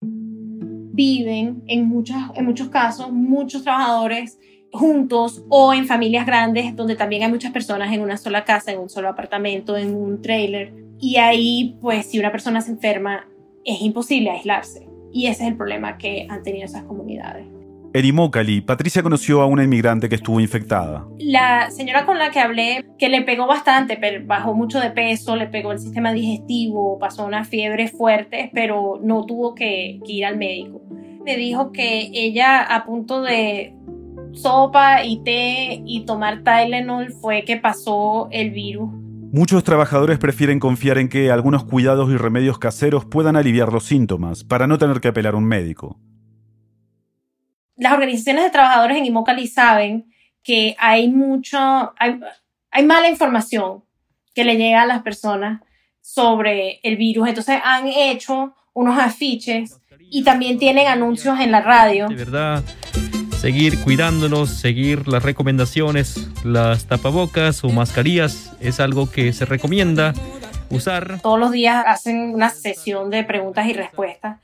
Viven 0.02 1.64
en, 1.68 1.80
en 1.80 2.46
muchos 2.46 2.70
casos 2.70 3.12
muchos 3.12 3.64
trabajadores 3.64 4.38
juntos 4.72 5.44
o 5.50 5.74
en 5.74 5.86
familias 5.86 6.26
grandes 6.26 6.76
donde 6.76 6.96
también 6.96 7.24
hay 7.24 7.30
muchas 7.30 7.52
personas 7.52 7.94
en 7.94 8.02
una 8.02 8.18
sola 8.18 8.46
casa, 8.46 8.72
en 8.72 8.80
un 8.80 8.90
solo 8.90 9.10
apartamento, 9.10 9.78
en 9.78 9.96
un 9.96 10.22
trailer. 10.22 10.74
Y 11.00 11.18
ahí, 11.18 11.78
pues, 11.82 12.08
si 12.08 12.20
una 12.20 12.32
persona 12.32 12.62
se 12.62 12.72
enferma, 12.72 13.28
es 13.64 13.82
imposible 13.82 14.32
aislarse. 14.32 14.88
Y 15.12 15.28
ese 15.28 15.44
es 15.44 15.50
el 15.50 15.58
problema 15.58 15.98
que 15.98 16.28
han 16.30 16.44
tenido 16.44 16.66
esas 16.66 16.84
comunidades. 16.84 17.48
En 17.92 18.06
Imócali, 18.06 18.62
Patricia 18.62 19.02
conoció 19.02 19.42
a 19.42 19.48
una 19.48 19.64
inmigrante 19.64 20.10
que 20.10 20.16
estuvo 20.16 20.40
infectada. 20.40 21.08
La 21.18 21.72
señora 21.72 22.06
con 22.06 22.20
la 22.20 22.30
que 22.30 22.40
hablé, 22.40 22.86
que 23.00 23.10
le 23.10 23.24
pegó 23.24 23.48
bastante, 23.48 23.98
pero 23.98 24.24
bajó 24.28 24.54
mucho 24.54 24.80
de 24.80 24.92
peso, 24.92 25.36
le 25.36 25.48
pegó 25.48 25.72
el 25.72 25.80
sistema 25.80 26.14
digestivo, 26.14 27.00
pasó 27.00 27.26
una 27.26 27.46
fiebre 27.46 27.88
fuerte, 27.88 28.52
pero 28.54 29.00
no 29.02 29.26
tuvo 29.26 29.56
que, 29.56 30.00
que 30.06 30.12
ir 30.12 30.26
al 30.26 30.38
médico. 30.38 30.82
Me 31.26 31.36
dijo 31.36 31.72
que 31.72 32.12
ella 32.14 32.62
a 32.62 32.86
punto 32.86 33.24
de 33.24 33.74
sopa 34.34 35.04
y 35.04 35.24
té 35.24 35.82
y 35.84 36.06
tomar 36.06 36.44
Tylenol 36.44 37.12
fue 37.14 37.44
que 37.44 37.58
pasó 37.58 38.28
el 38.32 38.52
virus. 38.52 38.92
Muchos 39.32 39.64
trabajadores 39.64 40.20
prefieren 40.20 40.60
confiar 40.60 41.00
en 41.00 41.10
que 41.10 41.32
algunos 41.32 41.64
cuidados 41.64 42.12
y 42.12 42.18
remedios 42.18 42.60
caseros 42.60 43.06
puedan 43.06 43.36
aliviar 43.36 43.74
los 43.74 43.86
síntomas 43.86 44.44
para 44.44 44.68
no 44.68 44.78
tener 44.78 45.02
que 45.02 45.08
apelar 45.08 45.34
a 45.34 45.38
un 45.38 45.46
médico. 45.46 46.00
Las 47.80 47.94
organizaciones 47.94 48.44
de 48.44 48.50
trabajadores 48.50 48.98
en 48.98 49.06
Immokalee 49.06 49.48
saben 49.48 50.14
que 50.44 50.76
hay 50.78 51.08
mucho, 51.08 51.58
hay, 51.98 52.20
hay 52.72 52.86
mala 52.86 53.10
información 53.10 53.84
que 54.36 54.44
le 54.44 54.58
llega 54.58 54.82
a 54.82 54.86
las 54.86 55.02
personas 55.02 55.62
sobre 56.02 56.82
el 56.84 56.98
virus. 56.98 57.30
Entonces 57.30 57.60
han 57.64 57.88
hecho 57.88 58.54
unos 58.74 59.00
afiches 59.00 59.80
y 60.12 60.24
también 60.24 60.60
tienen 60.60 60.88
anuncios 60.88 61.40
en 61.40 61.52
la 61.52 61.62
radio. 61.62 62.10
De 62.10 62.16
verdad, 62.16 62.64
seguir 63.40 63.80
cuidándonos, 63.82 64.50
seguir 64.50 65.08
las 65.08 65.24
recomendaciones, 65.24 66.28
las 66.44 66.86
tapabocas 66.86 67.64
o 67.64 67.70
mascarillas 67.70 68.52
es 68.60 68.82
algo 68.82 69.10
que 69.10 69.32
se 69.32 69.46
recomienda 69.46 70.14
usar. 70.70 71.22
Todos 71.22 71.40
los 71.40 71.52
días 71.52 71.84
hacen 71.88 72.34
una 72.34 72.50
sesión 72.50 73.10
de 73.10 73.24
preguntas 73.24 73.68
y 73.68 73.74
respuestas 73.74 74.38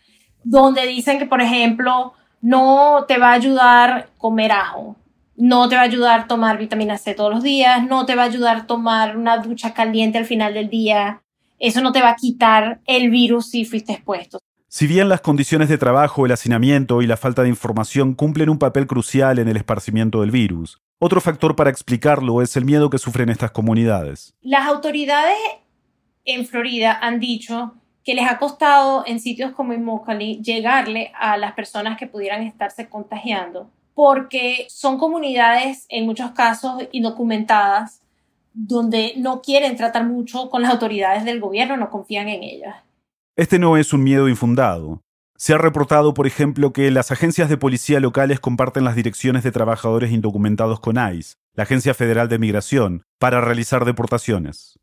donde 0.46 0.86
dicen 0.86 1.20
que, 1.20 1.26
por 1.26 1.42
ejemplo, 1.42 2.14
no 2.46 3.06
te 3.08 3.18
va 3.18 3.32
a 3.32 3.34
ayudar 3.34 4.10
comer 4.20 4.52
ajo, 4.52 4.96
no 5.36 5.68
te 5.68 5.76
va 5.76 5.82
a 5.82 5.86
ayudar 5.86 6.28
tomar 6.28 6.60
vitamina 6.60 6.96
C 7.00 7.16
todos 7.16 7.34
los 7.34 7.42
días, 7.42 7.84
no 7.84 8.06
te 8.06 8.14
va 8.14 8.22
a 8.22 8.26
ayudar 8.28 8.68
tomar 8.68 9.18
una 9.18 9.40
ducha 9.40 9.74
caliente 9.74 10.20
al 10.20 10.26
final 10.26 10.54
del 10.54 10.70
día. 10.70 11.24
Eso 11.58 11.82
no 11.82 11.92
te 11.92 12.02
va 12.02 12.12
a 12.12 12.16
quitar 12.16 12.82
el 12.86 13.10
virus 13.10 13.50
si 13.50 13.66
fuiste 13.66 13.94
expuesto. 13.94 14.38
Si 14.68 14.86
bien 14.86 15.10
las 15.10 15.22
condiciones 15.22 15.70
de 15.70 15.80
trabajo, 15.80 16.28
el 16.28 16.34
hacinamiento 16.34 17.02
y 17.02 17.08
la 17.08 17.18
falta 17.18 17.42
de 17.42 17.50
información 17.50 18.14
cumplen 18.14 18.50
un 18.50 18.60
papel 18.60 18.86
crucial 18.86 19.40
en 19.40 19.48
el 19.48 19.58
esparcimiento 19.58 20.22
del 20.22 20.30
virus, 20.30 20.78
otro 21.00 21.22
factor 21.22 21.56
para 21.56 21.72
explicarlo 21.72 22.44
es 22.44 22.56
el 22.58 22.66
miedo 22.66 22.92
que 22.92 23.00
sufren 23.00 23.30
estas 23.30 23.50
comunidades. 23.50 24.36
Las 24.42 24.68
autoridades 24.68 25.36
en 26.26 26.46
Florida 26.46 27.00
han 27.02 27.20
dicho 27.20 27.74
que 28.06 28.14
les 28.14 28.30
ha 28.30 28.38
costado 28.38 29.04
en 29.08 29.20
sitios 29.20 29.52
como 29.54 29.74
Immokalee 29.74 30.40
llegarle 30.42 31.12
a 31.20 31.38
las 31.38 31.54
personas 31.54 31.98
que 31.98 32.06
pudieran 32.06 32.44
estarse 32.44 32.88
contagiando, 32.88 33.72
porque 33.96 34.68
son 34.70 35.00
comunidades 35.00 35.88
en 35.90 36.06
muchos 36.06 36.32
casos 36.32 36.84
indocumentadas, 36.92 38.02
donde 38.54 39.14
no 39.18 39.42
quieren 39.42 39.76
tratar 39.76 40.06
mucho 40.06 40.52
con 40.52 40.62
las 40.62 40.72
autoridades 40.72 41.26
del 41.26 41.42
gobierno, 41.42 41.78
no 41.78 41.90
confían 41.90 42.30
en 42.30 42.44
ellas. 42.44 42.76
Este 43.36 43.58
no 43.58 43.76
es 43.76 43.92
un 43.92 44.04
miedo 44.04 44.30
infundado. 44.30 45.02
Se 45.36 45.54
ha 45.54 45.58
reportado, 45.58 46.14
por 46.14 46.28
ejemplo, 46.28 46.72
que 46.72 46.92
las 46.92 47.12
agencias 47.12 47.50
de 47.50 47.58
policía 47.58 48.00
locales 48.00 48.40
comparten 48.40 48.86
las 48.86 48.96
direcciones 48.96 49.44
de 49.44 49.52
trabajadores 49.52 50.12
indocumentados 50.12 50.80
con 50.80 50.96
ICE, 50.96 51.36
la 51.56 51.64
Agencia 51.64 51.94
Federal 51.94 52.30
de 52.30 52.40
Migración, 52.40 53.04
para 53.20 53.42
realizar 53.42 53.84
deportaciones. 53.84 54.80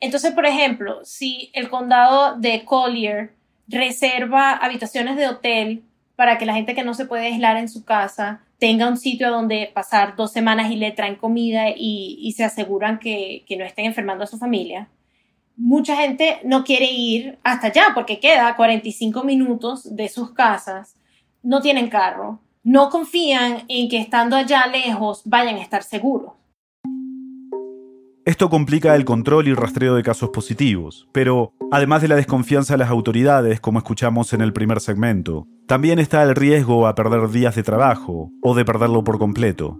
Entonces, 0.00 0.32
por 0.32 0.46
ejemplo, 0.46 1.04
si 1.04 1.50
el 1.54 1.68
condado 1.68 2.36
de 2.36 2.64
Collier 2.64 3.32
reserva 3.66 4.52
habitaciones 4.52 5.16
de 5.16 5.28
hotel 5.28 5.82
para 6.16 6.38
que 6.38 6.46
la 6.46 6.54
gente 6.54 6.74
que 6.74 6.84
no 6.84 6.94
se 6.94 7.06
puede 7.06 7.26
aislar 7.26 7.56
en 7.56 7.68
su 7.68 7.84
casa 7.84 8.40
tenga 8.58 8.88
un 8.88 8.96
sitio 8.96 9.30
donde 9.30 9.70
pasar 9.72 10.16
dos 10.16 10.32
semanas 10.32 10.70
y 10.70 10.76
le 10.76 10.90
traen 10.90 11.16
comida 11.16 11.66
y, 11.74 12.32
se 12.36 12.44
aseguran 12.44 12.98
que, 12.98 13.44
que 13.46 13.56
no 13.56 13.64
estén 13.64 13.84
enfermando 13.84 14.24
a 14.24 14.26
su 14.26 14.36
familia, 14.36 14.88
mucha 15.56 15.96
gente 15.96 16.40
no 16.44 16.64
quiere 16.64 16.86
ir 16.90 17.38
hasta 17.44 17.68
allá 17.68 17.88
porque 17.94 18.20
queda 18.20 18.56
45 18.56 19.22
minutos 19.24 19.94
de 19.94 20.08
sus 20.08 20.32
casas, 20.32 20.96
no 21.42 21.60
tienen 21.60 21.88
carro, 21.88 22.40
no 22.62 22.90
confían 22.90 23.64
en 23.68 23.88
que 23.88 23.98
estando 23.98 24.36
allá 24.36 24.66
lejos 24.66 25.22
vayan 25.24 25.56
a 25.56 25.62
estar 25.62 25.82
seguros. 25.82 26.32
Esto 28.28 28.50
complica 28.50 28.94
el 28.94 29.06
control 29.06 29.48
y 29.48 29.54
rastreo 29.54 29.94
de 29.94 30.02
casos 30.02 30.28
positivos, 30.28 31.08
pero 31.12 31.54
además 31.70 32.02
de 32.02 32.08
la 32.08 32.14
desconfianza 32.14 32.74
de 32.74 32.78
las 32.78 32.90
autoridades, 32.90 33.58
como 33.58 33.78
escuchamos 33.78 34.34
en 34.34 34.42
el 34.42 34.52
primer 34.52 34.80
segmento, 34.80 35.46
también 35.66 35.98
está 35.98 36.22
el 36.24 36.34
riesgo 36.34 36.86
a 36.86 36.94
perder 36.94 37.30
días 37.30 37.54
de 37.54 37.62
trabajo 37.62 38.30
o 38.42 38.54
de 38.54 38.66
perderlo 38.66 39.02
por 39.02 39.18
completo. 39.18 39.78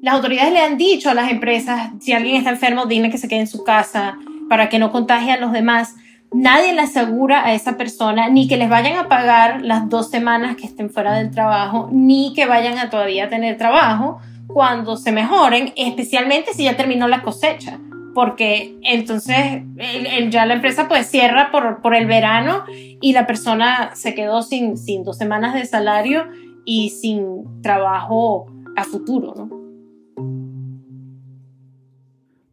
Las 0.00 0.14
autoridades 0.14 0.52
le 0.52 0.60
han 0.60 0.78
dicho 0.78 1.10
a 1.10 1.14
las 1.14 1.28
empresas, 1.28 1.90
si 1.98 2.12
alguien 2.12 2.36
está 2.36 2.50
enfermo, 2.50 2.86
dime 2.86 3.10
que 3.10 3.18
se 3.18 3.26
quede 3.26 3.40
en 3.40 3.46
su 3.48 3.64
casa, 3.64 4.16
para 4.48 4.68
que 4.68 4.78
no 4.78 4.92
contagie 4.92 5.32
a 5.32 5.40
los 5.40 5.50
demás. 5.50 5.96
Nadie 6.32 6.74
le 6.74 6.82
asegura 6.82 7.44
a 7.44 7.52
esa 7.52 7.76
persona 7.76 8.28
ni 8.28 8.46
que 8.46 8.58
les 8.58 8.68
vayan 8.68 8.96
a 8.96 9.08
pagar 9.08 9.62
las 9.62 9.88
dos 9.88 10.08
semanas 10.08 10.54
que 10.54 10.66
estén 10.66 10.90
fuera 10.90 11.14
del 11.14 11.32
trabajo, 11.32 11.88
ni 11.90 12.32
que 12.32 12.46
vayan 12.46 12.78
a 12.78 12.90
todavía 12.90 13.28
tener 13.28 13.58
trabajo 13.58 14.20
cuando 14.46 14.96
se 14.96 15.10
mejoren, 15.10 15.72
especialmente 15.76 16.54
si 16.54 16.62
ya 16.62 16.76
terminó 16.76 17.06
la 17.08 17.22
cosecha, 17.22 17.78
porque 18.14 18.76
entonces 18.82 19.62
ya 20.30 20.46
la 20.46 20.54
empresa 20.54 20.88
pues 20.88 21.06
cierra 21.08 21.50
por, 21.50 21.80
por, 21.82 21.94
el 21.94 22.06
verano 22.06 22.64
y 22.68 23.12
la 23.12 23.26
persona 23.26 23.94
se 23.94 24.14
quedó 24.14 24.42
sin, 24.42 24.76
sin 24.76 25.04
dos 25.04 25.18
semanas 25.18 25.54
de 25.54 25.64
salario 25.66 26.26
y 26.64 26.90
sin 26.90 27.62
trabajo 27.62 28.46
a 28.76 28.84
futuro, 28.84 29.34
¿no? 29.36 29.58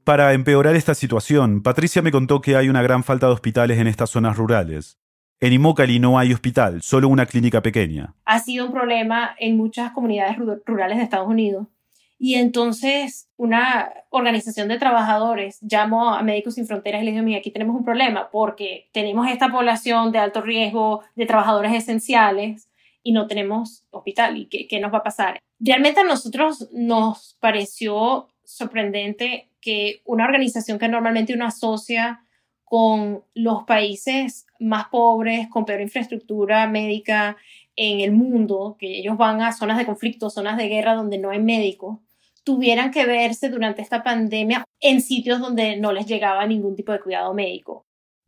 Para 0.06 0.34
empeorar 0.34 0.76
esta 0.76 0.94
situación, 0.94 1.63
Patricia 1.63 2.04
me 2.04 2.12
contó 2.12 2.39
que 2.39 2.56
hay 2.56 2.70
una 2.70 2.84
gran 2.84 3.04
falta 3.04 3.26
de 3.26 3.34
hospitales 3.34 3.80
en 3.80 3.88
estas 3.88 4.12
zonas 4.12 4.38
rurales. 4.38 5.00
En 5.39 5.52
Imócali 5.52 6.00
no 6.00 6.20
hay 6.20 6.32
hospital, 6.32 6.84
solo 6.84 7.10
una 7.10 7.26
clínica 7.26 7.63
pequeña. 7.63 8.13
Ha 8.24 8.39
sido 8.39 8.68
un 8.68 8.72
problema 8.72 9.36
en 9.39 9.58
muchas 9.58 9.91
comunidades 9.94 10.38
rurales 10.65 10.98
de 10.98 11.04
Estados 11.04 11.28
Unidos. 11.28 11.68
Y 12.17 12.36
entonces 12.36 13.30
una 13.38 13.91
organización 14.10 14.67
de 14.67 14.78
trabajadores 14.78 15.60
llamó 15.62 16.13
a 16.13 16.23
Médicos 16.23 16.56
Sin 16.56 16.65
Fronteras 16.65 17.01
y 17.01 17.06
les 17.06 17.13
dijo, 17.13 17.25
mira, 17.25 17.39
aquí 17.39 17.51
tenemos 17.51 17.75
un 17.75 17.84
problema 17.84 18.30
porque 18.32 18.89
tenemos 18.93 19.28
esta 19.28 19.51
población 19.51 20.12
de 20.12 20.19
alto 20.19 20.41
riesgo, 20.41 21.04
de 21.15 21.25
trabajadores 21.25 21.73
esenciales, 21.73 22.69
y 23.04 23.12
no 23.12 23.28
tenemos 23.28 23.86
hospital. 23.91 24.38
¿Y 24.38 24.47
qué, 24.47 24.67
qué 24.67 24.80
nos 24.80 24.91
va 24.91 24.97
a 24.99 25.04
pasar? 25.04 25.39
Realmente 25.60 25.99
a 25.99 26.04
nosotros 26.04 26.69
nos 26.73 27.38
pareció 27.39 28.30
sorprendente 28.43 29.49
que 29.62 30.01
una 30.06 30.25
organización 30.25 30.80
que 30.80 30.88
normalmente 30.88 31.34
uno 31.34 31.45
asocia 31.45 32.21
con 32.63 33.23
los 33.36 33.63
países 33.63 34.47
más 34.60 34.88
pobres, 34.89 35.47
con 35.49 35.65
peor 35.65 35.82
infraestructura 35.82 36.67
médica 36.67 37.38
en 37.76 38.00
el 38.00 38.12
mundo, 38.12 38.76
que 38.80 39.00
ellos 39.00 39.18
van 39.18 39.42
a 39.42 39.52
zonas 39.52 39.78
de 39.78 39.86
conflicto, 39.86 40.30
zonas 40.30 40.58
de 40.58 40.68
guerra 40.68 40.96
donde 40.96 41.18
no 41.18 41.30
hay 41.30 41.42
médicos, 41.42 42.00
tuvieran 42.44 42.92
que 42.92 43.06
verse 43.06 43.50
durante 43.50 43.82
esta 43.82 44.04
pandemia 44.04 44.64
en 44.80 45.02
sitios 45.02 45.40
donde 45.40 45.78
no 45.78 45.92
les 45.92 46.06
llegaba 46.06 46.46
ningún 46.46 46.76
tipo 46.76 46.92
de 46.92 47.00
cuidado 47.00 47.34
médico. 47.34 47.86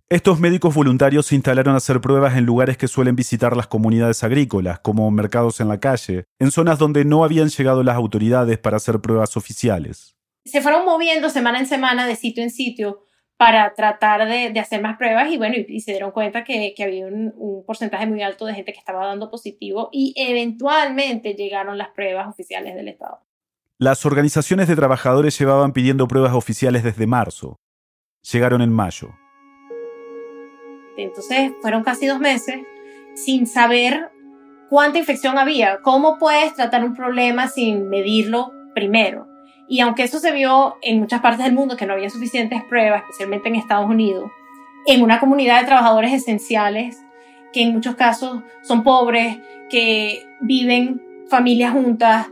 Estos 0.09 0.39
médicos 0.39 0.73
voluntarios 0.73 1.25
se 1.25 1.35
instalaron 1.35 1.73
a 1.73 1.77
hacer 1.77 1.99
pruebas 1.99 2.37
en 2.37 2.45
lugares 2.45 2.77
que 2.77 2.87
suelen 2.87 3.15
visitar 3.15 3.57
las 3.57 3.67
comunidades 3.67 4.23
agrícolas, 4.23 4.79
como 4.79 5.11
mercados 5.11 5.59
en 5.59 5.67
la 5.67 5.79
calle, 5.79 6.23
en 6.39 6.51
zonas 6.51 6.79
donde 6.79 7.03
no 7.03 7.25
habían 7.25 7.49
llegado 7.49 7.83
las 7.83 7.97
autoridades 7.97 8.57
para 8.57 8.77
hacer 8.77 9.01
pruebas 9.01 9.35
oficiales 9.35 10.17
se 10.47 10.61
fueron 10.61 10.85
moviendo 10.85 11.29
semana 11.29 11.59
en 11.59 11.67
semana 11.67 12.07
de 12.07 12.15
sitio 12.15 12.41
en 12.41 12.49
sitio 12.49 13.03
para 13.37 13.75
tratar 13.75 14.27
de, 14.27 14.59
hacer 14.59 14.81
más 14.81 14.97
pruebas 14.97 15.31
y 15.31 15.37
bueno, 15.37 15.55
y, 15.55 15.79
se 15.79 15.91
dieron 15.91 16.11
cuenta 16.11 16.43
que, 16.43 16.73
había 16.79 17.05
un, 17.05 17.63
porcentaje 17.65 18.07
muy 18.07 18.23
alto 18.23 18.45
de 18.45 18.55
gente 18.55 18.73
que 18.73 18.79
estaba 18.79 19.05
dando 19.05 19.29
positivo 19.29 19.89
y 19.91 20.13
eventualmente 20.17 21.35
llegaron 21.35 21.77
las 21.77 21.89
pruebas 21.89 22.27
oficiales 22.27 22.75
del 22.75 22.87
Estado. 22.87 23.19
Las 23.77 24.05
organizaciones 24.07 24.67
de 24.67 24.75
trabajadores 24.75 25.37
llevaban 25.37 25.71
pidiendo 25.71 26.07
pruebas 26.07 26.33
oficiales 26.33 26.83
desde 26.83 27.05
marzo. 27.05 27.59
Llegaron 28.31 28.63
en 28.63 28.73
mayo. 28.73 29.09
Entonces 30.97 31.51
fueron 31.61 31.83
casi 31.83 32.07
dos 32.07 32.19
meses 32.19 32.55
sin 33.13 33.45
saber 33.45 34.09
cuánta 34.71 34.97
infección 34.97 35.37
había. 35.37 35.81
¿Cómo 35.83 36.17
puedes 36.17 36.55
tratar 36.55 36.83
un 36.83 36.95
problema 36.95 37.47
sin 37.47 37.87
medirlo 37.87 38.51
primero? 38.73 39.27
Y 39.67 39.81
aunque 39.81 40.03
eso 40.03 40.19
se 40.19 40.31
vio 40.31 40.77
en 40.81 40.99
muchas 40.99 41.21
partes 41.21 41.43
del 41.43 41.53
mundo, 41.53 41.75
que 41.75 41.85
no 41.85 41.93
había 41.93 42.09
suficientes 42.09 42.63
pruebas, 42.63 43.01
especialmente 43.01 43.49
en 43.49 43.55
Estados 43.55 43.89
Unidos, 43.89 44.31
en 44.85 45.03
una 45.03 45.19
comunidad 45.19 45.59
de 45.59 45.67
trabajadores 45.67 46.13
esenciales, 46.13 47.03
que 47.51 47.63
en 47.63 47.73
muchos 47.73 47.95
casos 47.95 48.41
son 48.61 48.83
pobres, 48.83 49.37
que 49.69 50.25
viven 50.41 51.01
familias 51.29 51.73
juntas, 51.73 52.27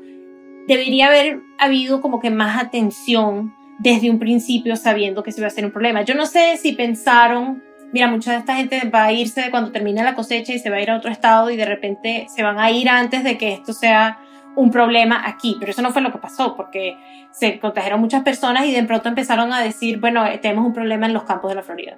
debería 0.68 1.08
haber 1.08 1.42
habido 1.58 2.02
como 2.02 2.20
que 2.20 2.30
más 2.30 2.62
atención 2.62 3.54
desde 3.80 4.10
un 4.10 4.20
principio 4.20 4.76
sabiendo 4.76 5.24
que 5.24 5.32
se 5.32 5.42
iba 5.42 5.48
a 5.48 5.52
ser 5.52 5.66
un 5.66 5.72
problema. 5.72 6.04
Yo 6.04 6.16
no 6.16 6.26
sé 6.26 6.58
si 6.58 6.74
pensaron, 6.74 7.62
mira, 7.92 8.08
mucha 8.08 8.32
de 8.32 8.38
esta 8.38 8.56
gente 8.56 8.90
va 8.90 9.06
a 9.06 9.14
irse 9.14 9.50
cuando 9.52 9.72
termine 9.72 10.04
la 10.04 10.16
cosecha 10.16 10.54
y 10.54 10.60
se 10.60 10.70
va 10.70 10.78
a 10.78 10.82
ir 10.82 10.92
a 10.92 10.98
otro 10.98 11.12
estado 11.12 11.50
y 11.50 11.58
de 11.58 11.66
repente 11.66 12.28
se 12.34 12.44
van 12.44 12.60
a 12.60 12.72
ir 12.72 12.90
antes 12.90 13.24
de 13.24 13.38
que 13.38 13.54
esto 13.54 13.74
sea 13.74 14.20
un 14.56 14.72
problema 14.72 15.28
aquí, 15.28 15.58
pero 15.60 15.72
eso 15.72 15.82
no 15.82 15.92
fue 15.92 16.02
lo 16.02 16.12
que 16.12 16.18
pasó 16.18 16.56
porque 16.56 16.98
se 17.32 17.60
contagiaron 17.60 18.00
muchas 18.00 18.24
personas 18.24 18.66
y 18.66 18.74
de 18.74 18.84
pronto 18.84 19.10
empezaron 19.10 19.52
a 19.54 19.62
decir, 19.62 20.00
bueno, 20.00 20.26
eh, 20.26 20.38
tenemos 20.38 20.66
un 20.66 20.74
problema 20.74 21.06
en 21.06 21.14
los 21.14 21.24
campos 21.24 21.52
de 21.52 21.56
la 21.56 21.64
Florida. 21.64 21.98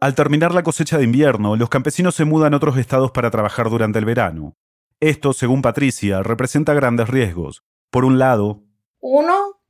Al 0.00 0.14
terminar 0.14 0.52
la 0.52 0.62
cosecha 0.62 0.98
de 0.98 1.04
invierno, 1.04 1.56
los 1.56 1.68
campesinos 1.68 2.14
se 2.14 2.24
mudan 2.24 2.52
a 2.52 2.56
otros 2.58 2.76
estados 2.76 3.10
para 3.10 3.30
trabajar 3.30 3.70
durante 3.70 3.98
el 3.98 4.04
verano. 4.04 4.54
Esto, 5.00 5.32
según 5.32 5.62
Patricia, 5.62 6.22
representa 6.22 6.74
grandes 6.74 7.08
riesgos. 7.08 7.64
Por 7.90 8.04
un 8.04 8.18
lado, 8.18 8.62
uno, 9.00 9.60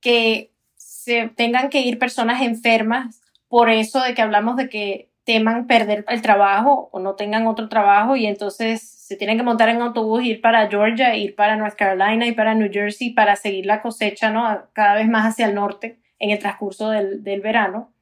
que 0.00 0.54
se 0.76 1.28
tengan 1.28 1.70
que 1.70 1.80
ir 1.80 1.98
personas 1.98 2.42
enfermas 2.42 3.20
por 3.48 3.70
eso 3.70 4.00
de 4.02 4.14
que 4.14 4.22
hablamos 4.22 4.56
de 4.56 4.68
que 4.68 5.13
teman 5.24 5.66
perder 5.66 6.04
el 6.08 6.22
trabajo 6.22 6.90
o 6.92 7.00
no 7.00 7.14
tengan 7.14 7.46
otro 7.46 7.68
trabajo 7.68 8.14
y 8.16 8.26
entonces 8.26 8.82
se 8.82 9.16
tienen 9.16 9.36
que 9.36 9.42
montar 9.42 9.68
en 9.68 9.80
autobús, 9.80 10.22
ir 10.22 10.40
para 10.40 10.68
Georgia, 10.68 11.16
ir 11.16 11.34
para 11.34 11.56
North 11.56 11.76
Carolina 11.76 12.26
y 12.26 12.32
para 12.32 12.54
New 12.54 12.70
Jersey 12.72 13.10
para 13.10 13.36
seguir 13.36 13.66
la 13.66 13.82
cosecha, 13.82 14.30
¿no? 14.30 14.66
Cada 14.72 14.94
vez 14.94 15.08
más 15.08 15.26
hacia 15.26 15.46
el 15.46 15.54
norte 15.54 15.98
en 16.18 16.30
el 16.30 16.38
transcurso 16.38 16.90
del, 16.90 17.24
del 17.24 17.40
verano 17.40 17.92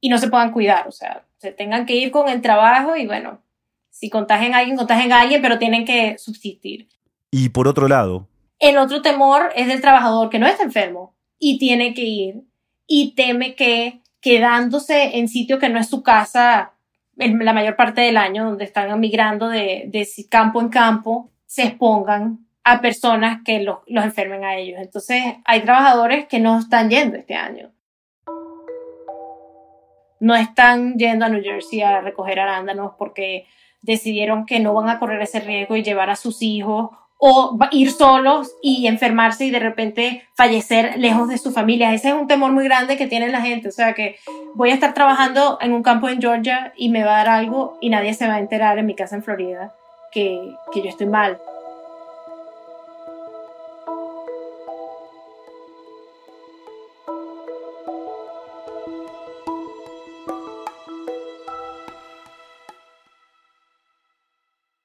y 0.00 0.08
no 0.08 0.18
se 0.18 0.28
puedan 0.28 0.52
cuidar, 0.52 0.86
o 0.86 0.92
sea, 0.92 1.24
se 1.38 1.52
tengan 1.52 1.86
que 1.86 1.96
ir 1.96 2.10
con 2.10 2.28
el 2.28 2.42
trabajo 2.42 2.96
y 2.96 3.06
bueno, 3.06 3.40
si 3.90 4.10
contagian 4.10 4.54
a 4.54 4.58
alguien, 4.58 4.76
contagian 4.76 5.12
a 5.12 5.20
alguien, 5.22 5.40
pero 5.40 5.58
tienen 5.58 5.84
que 5.84 6.18
subsistir. 6.18 6.88
Y 7.30 7.48
por 7.48 7.66
otro 7.66 7.88
lado, 7.88 8.28
el 8.58 8.76
otro 8.78 9.02
temor 9.02 9.50
es 9.56 9.68
del 9.68 9.80
trabajador 9.80 10.30
que 10.30 10.38
no 10.38 10.46
está 10.46 10.62
enfermo 10.62 11.14
y 11.38 11.58
tiene 11.58 11.94
que 11.94 12.04
ir 12.04 12.42
y 12.86 13.14
teme 13.14 13.54
que 13.54 14.00
quedándose 14.26 15.18
en 15.18 15.28
sitio 15.28 15.60
que 15.60 15.68
no 15.68 15.78
es 15.78 15.88
su 15.88 16.02
casa 16.02 16.72
la 17.14 17.52
mayor 17.52 17.76
parte 17.76 18.00
del 18.00 18.16
año, 18.16 18.44
donde 18.44 18.64
están 18.64 18.98
migrando 18.98 19.48
de, 19.48 19.84
de 19.86 20.04
campo 20.28 20.60
en 20.60 20.68
campo, 20.68 21.30
se 21.46 21.62
expongan 21.62 22.40
a 22.64 22.80
personas 22.80 23.42
que 23.44 23.62
los, 23.62 23.78
los 23.86 24.04
enfermen 24.04 24.44
a 24.44 24.56
ellos. 24.56 24.80
Entonces, 24.80 25.22
hay 25.44 25.60
trabajadores 25.60 26.26
que 26.26 26.40
no 26.40 26.58
están 26.58 26.90
yendo 26.90 27.16
este 27.16 27.36
año. 27.36 27.70
No 30.18 30.34
están 30.34 30.98
yendo 30.98 31.24
a 31.24 31.28
New 31.28 31.44
Jersey 31.44 31.82
a 31.82 32.00
recoger 32.00 32.40
arándanos 32.40 32.94
porque 32.98 33.46
decidieron 33.80 34.44
que 34.44 34.58
no 34.58 34.74
van 34.74 34.88
a 34.88 34.98
correr 34.98 35.22
ese 35.22 35.38
riesgo 35.38 35.76
y 35.76 35.84
llevar 35.84 36.10
a 36.10 36.16
sus 36.16 36.42
hijos 36.42 36.90
o 37.18 37.58
ir 37.70 37.90
solos 37.90 38.54
y 38.62 38.86
enfermarse 38.86 39.46
y 39.46 39.50
de 39.50 39.58
repente 39.58 40.24
fallecer 40.34 40.98
lejos 40.98 41.28
de 41.28 41.38
su 41.38 41.50
familia. 41.50 41.94
Ese 41.94 42.08
es 42.08 42.14
un 42.14 42.26
temor 42.26 42.52
muy 42.52 42.64
grande 42.64 42.96
que 42.96 43.06
tiene 43.06 43.28
la 43.28 43.40
gente. 43.40 43.68
O 43.68 43.72
sea 43.72 43.94
que 43.94 44.16
voy 44.54 44.70
a 44.70 44.74
estar 44.74 44.94
trabajando 44.94 45.58
en 45.60 45.72
un 45.72 45.82
campo 45.82 46.08
en 46.08 46.20
Georgia 46.20 46.72
y 46.76 46.90
me 46.90 47.04
va 47.04 47.14
a 47.14 47.24
dar 47.24 47.28
algo 47.28 47.78
y 47.80 47.90
nadie 47.90 48.14
se 48.14 48.26
va 48.26 48.34
a 48.34 48.38
enterar 48.38 48.78
en 48.78 48.86
mi 48.86 48.94
casa 48.94 49.16
en 49.16 49.22
Florida 49.22 49.74
que, 50.12 50.54
que 50.72 50.82
yo 50.82 50.88
estoy 50.88 51.06
mal. 51.06 51.38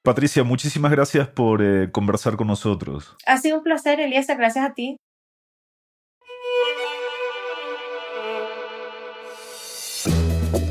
Patricia, 0.04 0.42
muchísimas 0.42 0.90
gracias 0.90 1.28
por 1.28 1.62
eh, 1.62 1.92
conversar 1.92 2.36
con 2.36 2.48
nosotros. 2.48 3.16
Ha 3.24 3.38
sido 3.38 3.58
un 3.58 3.62
placer, 3.62 4.00
Eliezer, 4.00 4.36
gracias 4.36 4.64
a 4.68 4.74
ti. 4.74 4.96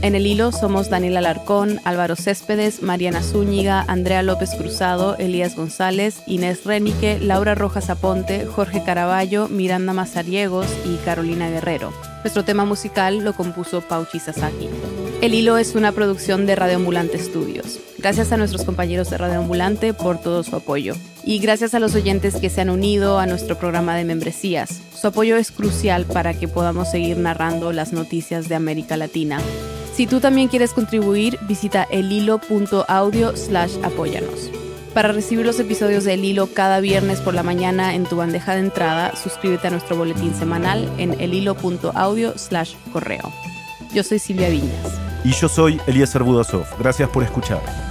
En 0.02 0.16
el 0.16 0.26
hilo 0.28 0.52
somos 0.52 0.90
Daniel 0.90 1.16
Alarcón, 1.16 1.80
Álvaro 1.86 2.16
Céspedes, 2.16 2.82
Mariana 2.82 3.22
Zúñiga, 3.22 3.86
Andrea 3.88 4.22
López 4.22 4.50
Cruzado, 4.58 5.16
Elías 5.18 5.56
González, 5.56 6.24
Inés 6.28 6.66
Renique, 6.66 7.20
Laura 7.20 7.56
Rojas 7.56 7.90
Aponte, 7.90 8.46
Jorge 8.48 8.84
Caraballo, 8.84 9.48
Miranda 9.48 9.94
Mazariegos 9.94 10.68
y 10.86 10.98
Carolina 11.06 11.50
Guerrero. 11.50 11.94
Nuestro 12.24 12.44
tema 12.44 12.66
musical 12.66 13.24
lo 13.24 13.34
compuso 13.34 13.82
Pauchi 13.82 14.20
Sasaki. 14.20 14.68
El 15.22 15.36
Hilo 15.36 15.60
es 15.60 15.76
una 15.76 15.92
producción 15.92 16.48
de 16.48 16.56
Radio 16.56 16.78
Ambulante 16.78 17.20
Studios. 17.20 17.80
Gracias 18.00 18.32
a 18.32 18.38
nuestros 18.38 18.64
compañeros 18.64 19.12
de 19.12 19.20
Radio 19.20 19.38
Ambulante 19.38 19.94
por 19.94 20.20
todo 20.20 20.42
su 20.42 20.56
apoyo. 20.56 20.96
Y 21.24 21.38
gracias 21.38 21.76
a 21.76 21.80
los 21.80 21.94
oyentes 21.94 22.38
que 22.38 22.50
se 22.50 22.62
han 22.62 22.72
unido 22.72 23.20
a 23.20 23.28
nuestro 23.28 23.56
programa 23.56 23.96
de 23.96 24.04
membresías. 24.04 24.82
Su 25.00 25.06
apoyo 25.06 25.38
es 25.38 25.52
crucial 25.52 26.06
para 26.06 26.34
que 26.34 26.48
podamos 26.48 26.90
seguir 26.90 27.18
narrando 27.18 27.72
las 27.72 27.94
noticias 27.94 28.50
de 28.50 28.56
América 28.56 28.98
Latina. 28.98 29.40
Si 29.94 30.08
tú 30.08 30.22
también 30.22 30.48
quieres 30.48 30.74
contribuir, 30.74 31.38
visita 31.48 31.84
elhilo.audio 31.92 33.38
slash 33.38 33.76
apóyanos. 33.84 34.50
Para 34.96 35.12
recibir 35.12 35.46
los 35.46 35.60
episodios 35.60 36.04
de 36.04 36.16
El 36.16 36.26
Hilo 36.26 36.48
cada 36.48 36.80
viernes 36.80 37.20
por 37.20 37.36
la 37.36 37.44
mañana 37.44 37.94
en 37.94 38.06
tu 38.06 38.16
bandeja 38.16 38.56
de 38.56 38.62
entrada, 38.62 39.16
suscríbete 39.16 39.68
a 39.68 39.72
nuestro 39.72 39.96
boletín 39.96 40.34
semanal 40.34 40.92
en 40.98 41.14
elhilo.audio 41.22 42.40
slash 42.40 42.74
correo. 42.92 43.32
Yo 43.94 44.04
soy 44.04 44.18
Silvia 44.18 44.50
Viñas. 44.50 45.11
Y 45.24 45.32
yo 45.32 45.48
soy 45.48 45.80
Elías 45.86 46.18
Budasov. 46.18 46.66
Gracias 46.80 47.10
por 47.10 47.24
escuchar. 47.24 47.91